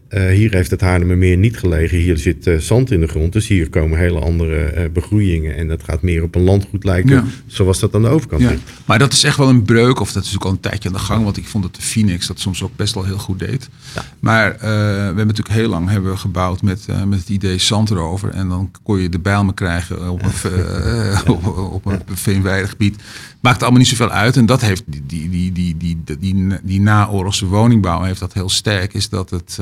[0.09, 1.97] uh, hier heeft het Haarlemmermeer niet gelegen.
[1.97, 3.33] Hier zit uh, zand in de grond.
[3.33, 5.55] Dus hier komen hele andere uh, begroeiingen.
[5.55, 7.15] En dat gaat meer op een landgoed lijken.
[7.15, 7.23] Ja.
[7.47, 8.53] Zoals dat aan de overkant ja.
[8.85, 9.99] Maar dat is echt wel een breuk.
[9.99, 11.23] Of dat is ook al een tijdje aan de gang.
[11.23, 13.69] Want ik vond dat de Phoenix dat soms ook best wel heel goed deed.
[13.95, 14.05] Ja.
[14.19, 18.29] Maar we hebben natuurlijk heel lang hebben we gebouwd met, met het idee zand erover.
[18.29, 21.45] En dan kon je de bijlmen krijgen op een, op,
[21.85, 22.95] op een veenweidig gebied.
[23.39, 24.37] Maakt allemaal niet zoveel uit.
[24.37, 28.33] En dat heeft die, die, die, die, die, die, die, die naoorlogse woningbouw heeft dat
[28.33, 28.93] heel sterk.
[28.93, 29.59] Is dat het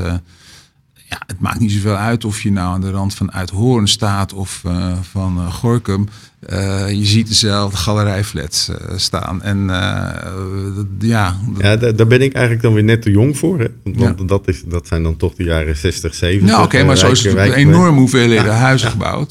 [1.10, 4.34] ja, het maakt niet zoveel uit of je nou aan de rand van Uithoorn staat
[4.34, 6.08] of uh, van uh, Gorkum.
[6.88, 9.42] Je ziet dezelfde galerijflats staan.
[9.42, 9.66] En
[11.00, 11.38] ja...
[11.58, 13.60] Ja, daar ben ik eigenlijk dan weer net te jong voor.
[13.60, 13.68] Hè?
[13.84, 14.26] Want ja.
[14.26, 16.50] dat, is, dat zijn dan toch de jaren 60, 70.
[16.50, 19.26] Nou oké, okay, maar zo is het een enorme hoeveelheden ja, huizen ja.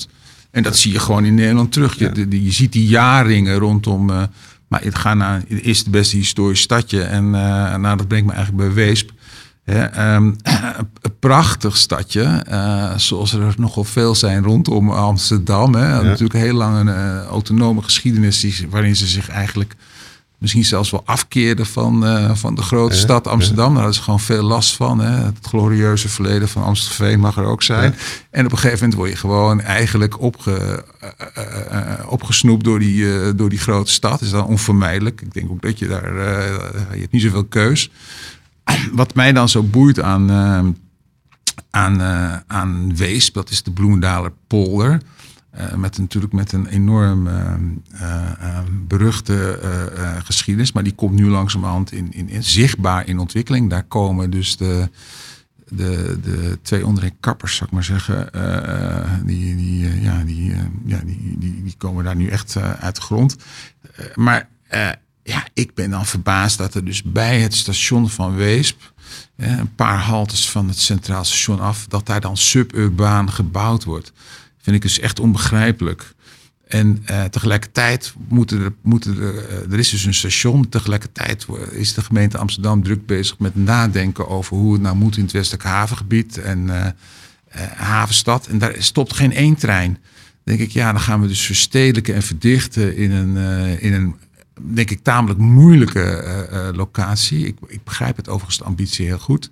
[0.57, 1.99] En dat zie je gewoon in Nederland terug.
[1.99, 4.05] Je, de, je ziet die jaarringen rondom...
[4.69, 7.03] maar het gaat naar het is het beste historisch stadje.
[7.03, 7.31] En
[7.81, 9.11] nou, dat brengt me eigenlijk bij Weesp.
[9.67, 10.37] Ja, um,
[11.03, 15.75] een prachtig stadje, uh, zoals er nogal veel zijn rondom Amsterdam.
[15.75, 15.89] Hè.
[15.89, 16.03] Ja.
[16.03, 19.77] Natuurlijk heel lang een uh, autonome geschiedenis waarin ze zich eigenlijk
[20.39, 23.65] misschien zelfs wel afkeerden van, uh, van de grote ja, stad Amsterdam.
[23.65, 23.71] Ja.
[23.71, 24.99] Daar hadden ze gewoon veel last van.
[24.99, 25.25] Hè.
[25.25, 27.91] Het glorieuze verleden van Amstelveen mag er ook zijn.
[27.91, 27.99] Ja.
[28.31, 30.85] En op een gegeven moment word je gewoon eigenlijk opge,
[32.09, 34.11] opgesnoept door die, door die grote stad.
[34.11, 35.21] Dat is dan onvermijdelijk.
[35.21, 36.15] Ik denk ook dat je daar,
[36.93, 37.91] je hebt niet zoveel keus
[38.93, 40.69] wat mij dan zo boeit aan, uh,
[41.71, 45.01] aan, uh, aan Weesp, dat is de Bloemendaler polder.
[45.59, 47.29] Uh, met natuurlijk met een enorm
[48.87, 49.59] beruchte
[50.25, 50.73] geschiedenis.
[50.73, 53.71] Maar die komt nu langzamerhand in, in, in, zichtbaar in ontwikkeling.
[53.71, 54.89] Daar komen dus de,
[55.69, 58.31] de, de twee onderin kappers, zou ik maar zeggen.
[59.27, 60.03] die, die,
[61.63, 63.37] die komen daar nu echt uit de grond.
[64.15, 64.49] maar
[65.27, 68.93] ja, ik ben dan verbaasd dat er dus bij het station van Weesp,
[69.37, 74.13] een paar haltes van het Centraal Station af, dat daar dan suburbaan gebouwd wordt.
[74.67, 76.15] Vind ik dus echt onbegrijpelijk.
[76.69, 80.69] En uh, tegelijkertijd moeten er, moeten er, uh, er is dus een station.
[80.69, 85.23] Tegelijkertijd is de gemeente Amsterdam druk bezig met nadenken over hoe het nou moet in
[85.23, 86.87] het westelijk havengebied en uh,
[87.77, 88.47] havenstad.
[88.47, 89.93] En daar stopt geen één trein.
[89.93, 93.37] Dan denk ik, ja, dan gaan we dus verstedelijken en verdichten in een,
[93.81, 94.17] in een
[94.75, 97.47] denk ik, tamelijk moeilijke locatie.
[97.47, 99.51] Ik, ik begrijp het overigens de ambitie heel goed.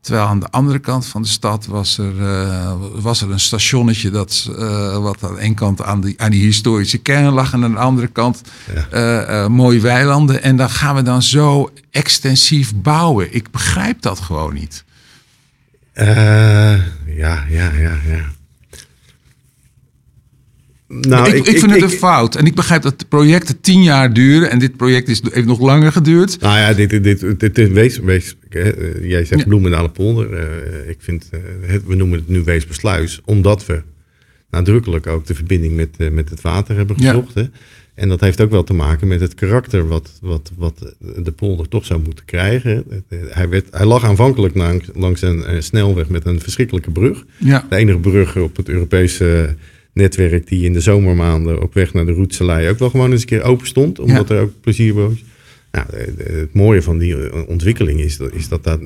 [0.00, 4.10] Terwijl aan de andere kant van de stad was er, uh, was er een stationnetje
[4.10, 7.64] dat uh, wat aan de ene kant aan die, aan die historische kern lag en
[7.64, 8.42] aan de andere kant
[8.74, 9.42] ja.
[9.42, 10.42] uh, mooie weilanden.
[10.42, 13.34] En dan gaan we dan zo extensief bouwen.
[13.34, 14.84] Ik begrijp dat gewoon niet.
[15.94, 18.36] ja, ja, ja, ja.
[20.88, 22.34] Nou, ik, ik, vind het een fout.
[22.34, 24.50] En ik begrijp dat de projecten tien jaar duren.
[24.50, 26.40] En dit project is, heeft nog langer geduurd.
[26.40, 28.36] Nou ja, dit, dit, dit, dit wees, wees,
[29.02, 29.46] jij zegt ja.
[29.46, 30.32] Bloemendale polder.
[30.32, 33.20] Uh, ik vind, uh, het, we noemen het nu Weespersluis.
[33.24, 33.82] Omdat we
[34.50, 37.34] nadrukkelijk ook de verbinding met, uh, met het water hebben gezocht.
[37.34, 37.48] Ja.
[37.94, 41.68] En dat heeft ook wel te maken met het karakter wat, wat, wat de polder
[41.68, 42.84] toch zou moeten krijgen.
[43.08, 47.24] Hij, werd, hij lag aanvankelijk langs, langs een, snelweg met een verschrikkelijke brug.
[47.36, 47.66] Ja.
[47.68, 49.56] De enige brug op het Europese
[49.92, 53.26] netwerk die in de zomermaanden op weg naar de Roetselij ook wel gewoon eens een
[53.26, 53.98] keer open stond.
[53.98, 55.24] Omdat er ook plezier was.
[55.70, 55.86] Nou,
[56.16, 58.80] het mooie van die ontwikkeling is, is dat, dat,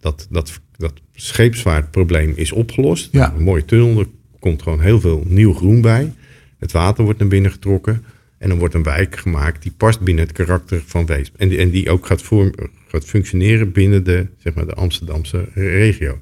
[0.00, 3.08] dat, dat, dat scheepsvaartprobleem is opgelost.
[3.12, 3.34] Ja.
[3.34, 4.06] Een mooie tunnel, er
[4.38, 6.12] komt gewoon heel veel nieuw groen bij.
[6.58, 8.04] Het water wordt naar binnen getrokken.
[8.38, 11.34] En dan wordt een wijk gemaakt die past binnen het karakter van Weesp.
[11.36, 12.50] En die, en die ook gaat, voor,
[12.86, 16.20] gaat functioneren binnen de, zeg maar, de Amsterdamse regio.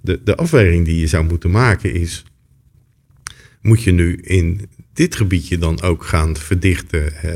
[0.00, 2.24] De, de afweging die je zou moeten maken is
[3.62, 7.30] moet je nu in dit gebiedje dan ook gaan verdichten uh,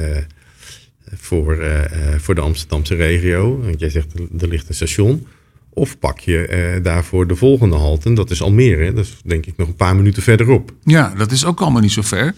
[1.15, 1.81] voor, uh,
[2.17, 3.61] voor de Amsterdamse regio?
[3.61, 5.27] Want jij zegt er ligt een station.
[5.71, 8.93] Of pak je uh, daarvoor de volgende halte, en dat is Almere.
[8.93, 10.75] Dat is denk ik nog een paar minuten verderop.
[10.85, 12.35] Ja, dat is ook allemaal niet zo ver.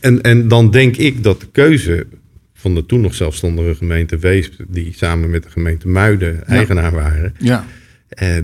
[0.00, 2.06] En, en dan denk ik dat de keuze
[2.54, 4.52] van de toen nog zelfstandige gemeente Weesp...
[4.68, 7.34] die samen met de gemeente Muiden eigenaar waren...
[7.38, 7.66] Ja.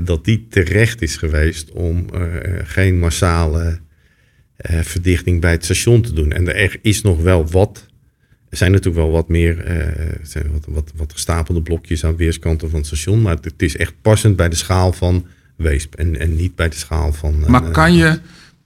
[0.00, 2.06] dat die terecht is geweest om
[2.64, 3.78] geen massale
[4.70, 6.32] uh, verdichting bij het station te doen.
[6.32, 7.86] En er is nog wel wat.
[8.48, 12.70] Er zijn natuurlijk wel wat meer uh, zijn wat, wat, wat gestapelde blokjes aan weerskanten
[12.70, 13.22] van het station.
[13.22, 15.26] Maar het, is echt passend bij de schaal van
[15.56, 15.94] Weesp.
[15.94, 17.34] En, en niet bij de schaal van.
[17.40, 18.20] Uh, maar kan je,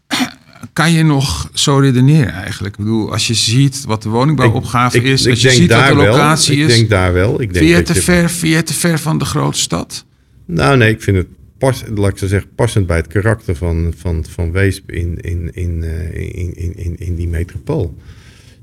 [0.72, 2.78] kan je nog zo redeneren eigenlijk?
[2.78, 5.24] Ik bedoel, als je ziet wat de woningbouwopgave ik, is.
[5.24, 6.66] Ik, als je ziet wat de locatie wel.
[6.66, 6.72] is.
[6.72, 7.40] Ik denk daar wel.
[7.40, 10.04] Ik denk vind, je te ver, vind je te ver van de grote stad?
[10.46, 11.26] Nou nee, ik vind het
[11.60, 15.50] pas, laat ik zo zeggen, passend bij het karakter van, van, van Weesp in, in,
[15.52, 17.94] in, in, in, in, in die metropool.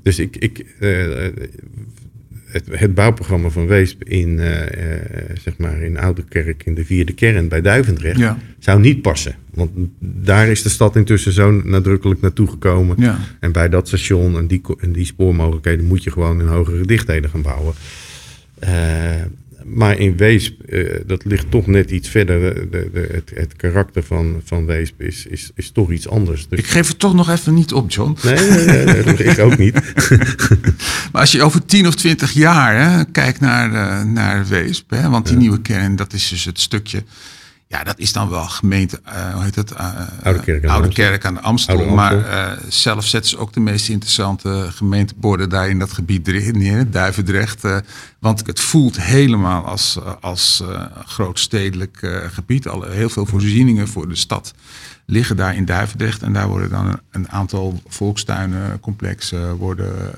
[0.02, 1.28] Dus ik, ik, uh,
[2.44, 4.46] het, het bouwprogramma van Weesp in, uh,
[5.42, 8.38] zeg maar in Ouderkerk, in de vierde kern bij Duivendrecht, ja.
[8.58, 9.34] zou niet passen.
[9.50, 9.70] Want
[10.00, 12.96] daar is de stad intussen zo nadrukkelijk naartoe gekomen.
[12.98, 13.18] Ja.
[13.40, 17.30] En bij dat station en die, en die spoormogelijkheden moet je gewoon in hogere dichtheden
[17.30, 17.74] gaan bouwen.
[18.64, 18.70] Uh,
[19.64, 22.70] maar in Weesp, uh, dat ligt toch net iets verder.
[22.70, 26.48] De, de, het, het, karakter van, van Weesp is, is, is toch iets anders.
[26.48, 26.58] Dus...
[26.58, 28.16] Ik geef het toch nog even niet op, John.
[28.22, 29.74] Nee, nee, nee, ik ook niet.
[31.12, 35.08] maar als je over 10 of 20 jaar hè, kijkt naar, uh, naar Weesp, hè,
[35.08, 35.40] want die ja.
[35.40, 37.02] nieuwe kern, dat is dus het stukje.
[37.68, 39.72] Ja, dat is dan wel gemeente, uh, hoe heet het?
[39.72, 41.76] Uh, Oude Kerk aan, Oude Kerk aan de Amstel.
[41.76, 46.52] Oude maar uh, zelf zetten ze ook de meest interessante gemeenteborden daar in dat gebied
[46.52, 47.62] neer, Duivendrecht.
[48.18, 50.62] want het voelt helemaal als, als
[51.04, 52.68] grootstedelijk gebied.
[52.68, 54.54] Al heel veel voorzieningen voor de stad
[55.06, 56.22] liggen daar in Duivendrecht.
[56.22, 60.12] En daar worden dan een aantal volkstuinencomplexen worden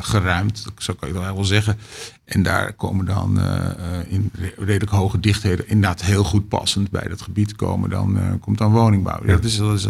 [0.00, 0.64] geruimd.
[0.78, 1.78] Zo kan je wel zeggen.
[2.24, 3.68] En daar komen dan uh,
[4.08, 8.58] in redelijk hoge dichtheden, inderdaad heel goed passend bij dat gebied komen, dan uh, komt
[8.58, 9.20] dan woningbouw.
[9.20, 9.32] Ja.
[9.32, 9.86] Dat is, dat is,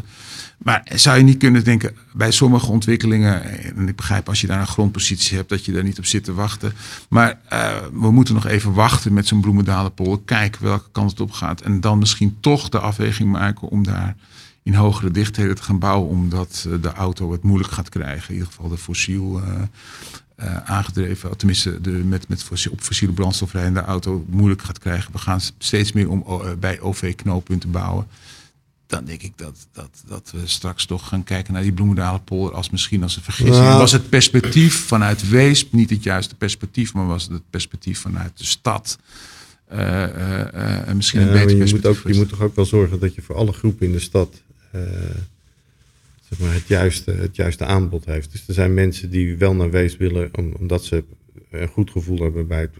[0.59, 3.43] maar zou je niet kunnen denken, bij sommige ontwikkelingen,
[3.77, 6.25] en ik begrijp als je daar een grondpositie hebt, dat je daar niet op zit
[6.25, 6.73] te wachten.
[7.09, 11.33] Maar uh, we moeten nog even wachten met zo'n Bloemendalenpool, kijken welke kant het op
[11.33, 11.61] gaat.
[11.61, 14.17] En dan misschien toch de afweging maken om daar
[14.63, 18.29] in hogere dichtheden te gaan bouwen, omdat de auto het moeilijk gaat krijgen.
[18.29, 19.41] In ieder geval de fossiel.
[19.41, 19.63] Uh,
[20.65, 25.13] aangedreven, tenminste de, met, met op fossiele brandstof rijdende auto moeilijk gaat krijgen.
[25.13, 28.07] We gaan steeds meer om uh, bij OV-knooppunten bouwen.
[28.87, 32.71] Dan denk ik dat, dat, dat we straks toch gaan kijken naar die Bloemendalenpolder als
[32.71, 33.67] misschien als een vergissing.
[33.67, 33.79] Nou.
[33.79, 38.39] Was het perspectief vanuit Weesp niet het juiste perspectief, maar was het het perspectief vanuit
[38.39, 38.99] de stad?
[39.73, 40.07] Uh,
[40.95, 41.91] misschien een beter je perspectief.
[41.91, 43.99] Moet ook, je moet toch ook wel zorgen dat je voor alle groepen in de
[43.99, 44.43] stad
[46.39, 48.33] maar, het, juiste, het juiste aanbod heeft.
[48.33, 51.05] Dus er zijn mensen die wel naar Wees willen, omdat ze
[51.51, 52.75] een goed gevoel hebben bij het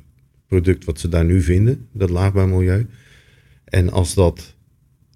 [0.47, 2.87] product wat ze daar nu vinden, dat laagbouwmilieu.
[3.65, 4.55] En als dat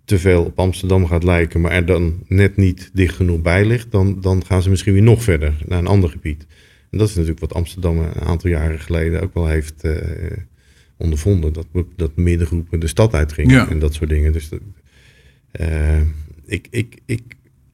[0.05, 3.91] te veel op Amsterdam gaat lijken, maar er dan net niet dicht genoeg bij ligt,
[3.91, 6.47] dan, dan gaan ze misschien weer nog verder naar een ander gebied.
[6.91, 9.97] En dat is natuurlijk wat Amsterdam een aantal jaren geleden ook wel heeft uh,
[10.97, 11.53] ondervonden.
[11.53, 11.67] Dat,
[11.97, 14.33] dat middengroepen de stad uitgingen en dat soort dingen.
[14.33, 14.49] Dus
[15.61, 16.01] uh,
[16.47, 17.23] ik, ik, ik,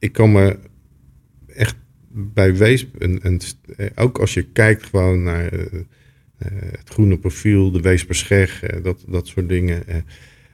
[0.05, 0.57] ik kan me
[1.47, 1.75] echt
[2.11, 3.39] bij Wees, en, en,
[3.95, 5.51] ook als je kijkt gewoon naar
[6.37, 9.83] het groene profiel, de Weesperscheg, dat, dat soort dingen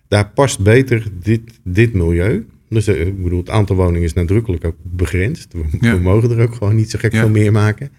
[0.08, 2.46] daar past beter dit, dit milieu.
[2.70, 5.54] Dus eh, ik bedoel, het aantal woningen is nadrukkelijk ook begrensd.
[5.80, 7.90] We, mogen er ook gewoon niet zo gek veel meer maken.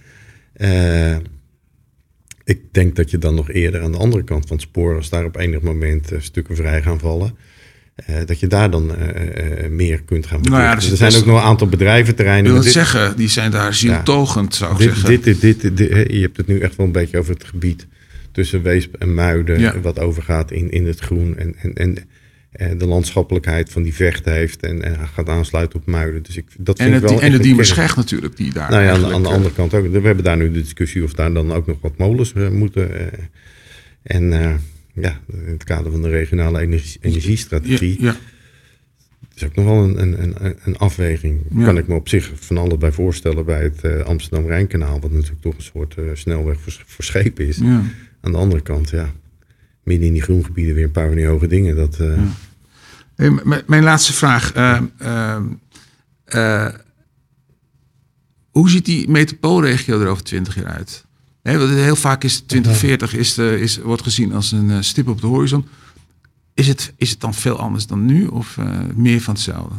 [2.45, 5.09] Ik denk dat je dan nog eerder aan de andere kant van het spoor, als
[5.09, 7.37] daar op enig moment stukken vrij gaan vallen,
[8.11, 8.93] uh, dat je daar dan
[9.71, 12.45] meer kunt gaan nou ja, dus er zijn ook nog een aantal bedrijventerreinen.
[12.45, 15.09] Ik wil het zeggen, die zijn daar zieltogend, ja, zou ik dit, zeggen.
[15.09, 17.87] Dit, dit, dit, je hebt het nu echt wel een beetje over het gebied
[18.33, 21.37] tussen Weesp en Muiden, wat overgaat in, in het groen.
[21.37, 21.97] En, en,
[22.53, 26.23] en, de landschappelijkheid van die vechten heeft en, en gaat aansluiten op Muiden.
[26.23, 28.71] Dus ik, dat vind en het, ik wel en de Diemerscheg natuurlijk, die daar.
[28.71, 29.91] Nou ja, aan, aan, de andere kant ook.
[29.91, 32.91] We hebben daar nu de discussie of daar dan ook nog wat molens moeten.
[34.03, 34.33] En
[34.93, 38.03] ja, in het kader van de regionale energie, energiestrategie.
[38.03, 38.17] Ja, ja.
[39.35, 41.41] is ook nog wel een, een, een, afweging.
[41.55, 41.65] Ja.
[41.65, 45.57] Kan ik me op zich van alles bij voorstellen bij het Amsterdam-Rijnkanaal, wat natuurlijk toch
[45.57, 47.57] een soort snelweg voor, voor schepen is.
[47.57, 47.83] Ja.
[48.21, 49.13] Aan de andere kant, ja,
[49.83, 51.77] midden in die groengebieden weer een paar van die hoge dingen.
[51.77, 52.23] Dat, uh...
[53.15, 54.55] hey, mijn laatste vraag.
[56.35, 56.69] Uh,
[58.51, 61.05] hoe ziet die metropoolregio er over 20 jaar uit?
[61.43, 65.27] He, heel vaak is 2040 is de, is, wordt gezien als een stip op de
[65.27, 65.67] horizon.
[66.55, 68.59] Is het, is het dan veel anders dan nu of
[68.95, 69.75] meer van hetzelfde?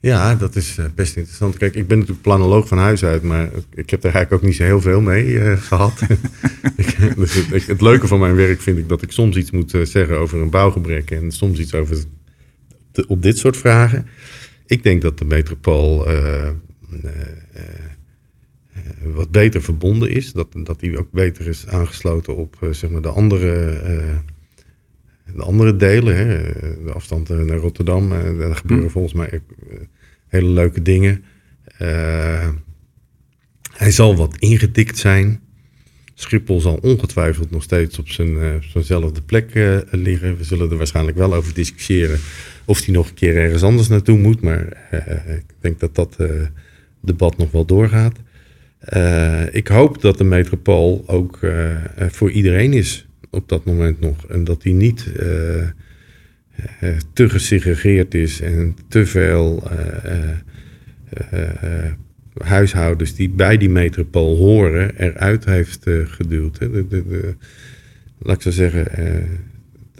[0.00, 1.56] Ja, dat is eh, best interessant.
[1.56, 4.56] Kijk, ik ben natuurlijk planoloog van huis uit, maar ik heb er eigenlijk ook niet
[4.56, 6.00] zo heel veel mee uh, gehad.
[7.16, 9.84] dus het, het, leuke van mijn werk vind ik dat ik soms iets moet eh,
[9.84, 12.04] zeggen over een bouwgebrek en soms iets over
[13.06, 14.06] op dit soort vragen.
[14.68, 16.50] Ik denk dat de metropool uh,
[19.02, 23.08] wat beter verbonden is, dat, dat die ook beter is aangesloten op zeg maar de
[23.08, 24.22] andere
[25.34, 26.52] de andere delen, hè,
[26.84, 28.08] de afstand naar Rotterdam,
[28.38, 28.92] daar gebeuren hm.
[28.92, 29.40] volgens mij
[30.26, 31.24] hele leuke dingen.
[33.72, 35.40] Hij zal wat ingedikt zijn.
[36.14, 40.36] Schiphol zal ongetwijfeld nog steeds op zijn, zijnzelfde plek uh, liggen.
[40.36, 42.18] We zullen er waarschijnlijk wel over discussiëren
[42.68, 44.40] of hij nog een keer ergens anders naartoe moet.
[44.40, 44.66] Maar
[45.26, 46.16] ik denk dat dat
[47.00, 48.16] debat nog wel doorgaat.
[49.52, 51.38] ik hoop dat de metropool ook
[51.96, 54.26] voor iedereen is op dat moment nog.
[54.26, 55.12] En dat hij niet
[57.12, 59.68] te gesegregeerd is en te veel
[62.34, 66.58] huishoudens die bij die metropool horen eruit heeft geduwd.
[66.58, 67.34] De, de, de,
[68.18, 68.86] laat ik zo zeggen,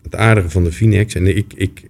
[0.03, 1.83] het aardige van de Finex, en ik, ik,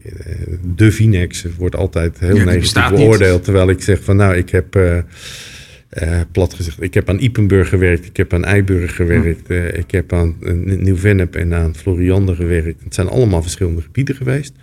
[0.76, 4.76] de Finex wordt altijd heel ja, negatief beoordeeld, terwijl ik zeg van nou, ik heb
[4.76, 9.90] uh, plat gezegd, ik heb aan Ipenburg gewerkt, ik heb aan Eiburg gewerkt, uh, ik
[9.90, 12.84] heb aan Nieuw-Vennep en aan Floriander gewerkt.
[12.84, 14.54] Het zijn allemaal verschillende gebieden geweest.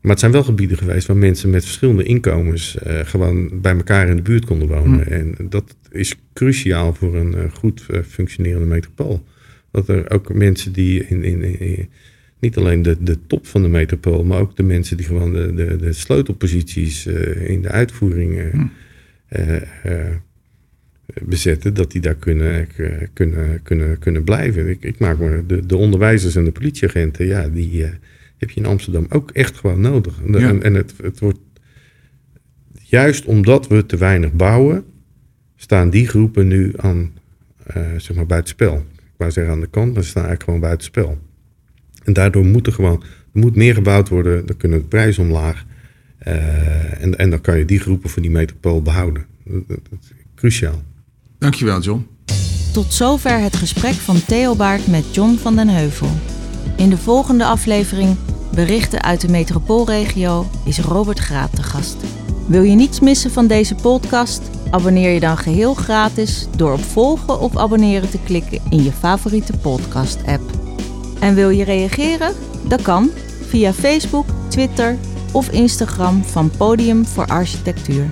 [0.00, 4.16] Maar het zijn wel gebieden geweest waar mensen met verschillende inkomens gewoon bij elkaar in
[4.16, 5.06] de buurt konden wonen.
[5.06, 5.12] Hm.
[5.12, 9.24] En dat is cruciaal voor een goed functionerende metropool.
[9.70, 11.88] Dat er ook mensen die in, in,
[12.40, 15.54] niet alleen de, de top van de metropool, maar ook de mensen die gewoon de,
[15.54, 17.06] de, de sleutelposities
[17.46, 18.66] in de uitvoering hm
[21.24, 24.68] bezetten, dat die daar kunnen, eh, kunnen, kunnen, kunnen blijven.
[24.68, 27.84] Ik, ik maak me de, de onderwijzers en de politieagenten, ja, die
[28.36, 30.22] heb je in Amsterdam ook echt gewoon nodig.
[30.24, 31.38] En, en het, het wordt
[32.72, 34.84] juist omdat we te weinig bouwen,
[35.56, 37.12] staan die groepen nu aan,
[37.76, 38.76] uh, zeg maar, buitenspel.
[38.96, 41.18] Ik wou zeggen aan de kant, maar ze staan eigenlijk gewoon buitenspel.
[42.04, 45.64] En daardoor moet er gewoon, er moet meer gebouwd worden, dan kunnen de prijzen omlaag.
[46.26, 49.26] Uh, en, en dan kan je die groepen van die metropool behouden.
[49.44, 50.82] Dat, dat, dat is cruciaal.
[51.38, 52.06] Dankjewel, John.
[52.72, 56.10] Tot zover het gesprek van Theo Baart met John van den Heuvel.
[56.76, 58.16] In de volgende aflevering
[58.54, 61.96] Berichten uit de metropoolregio is Robert Graat te gast.
[62.46, 64.42] Wil je niets missen van deze podcast?
[64.70, 69.52] Abonneer je dan geheel gratis door op volgen of abonneren te klikken in je favoriete
[69.58, 70.69] podcast-app.
[71.20, 72.34] En wil je reageren?
[72.68, 73.10] Dat kan
[73.48, 74.96] via Facebook, Twitter
[75.32, 78.10] of Instagram van Podium voor Architectuur.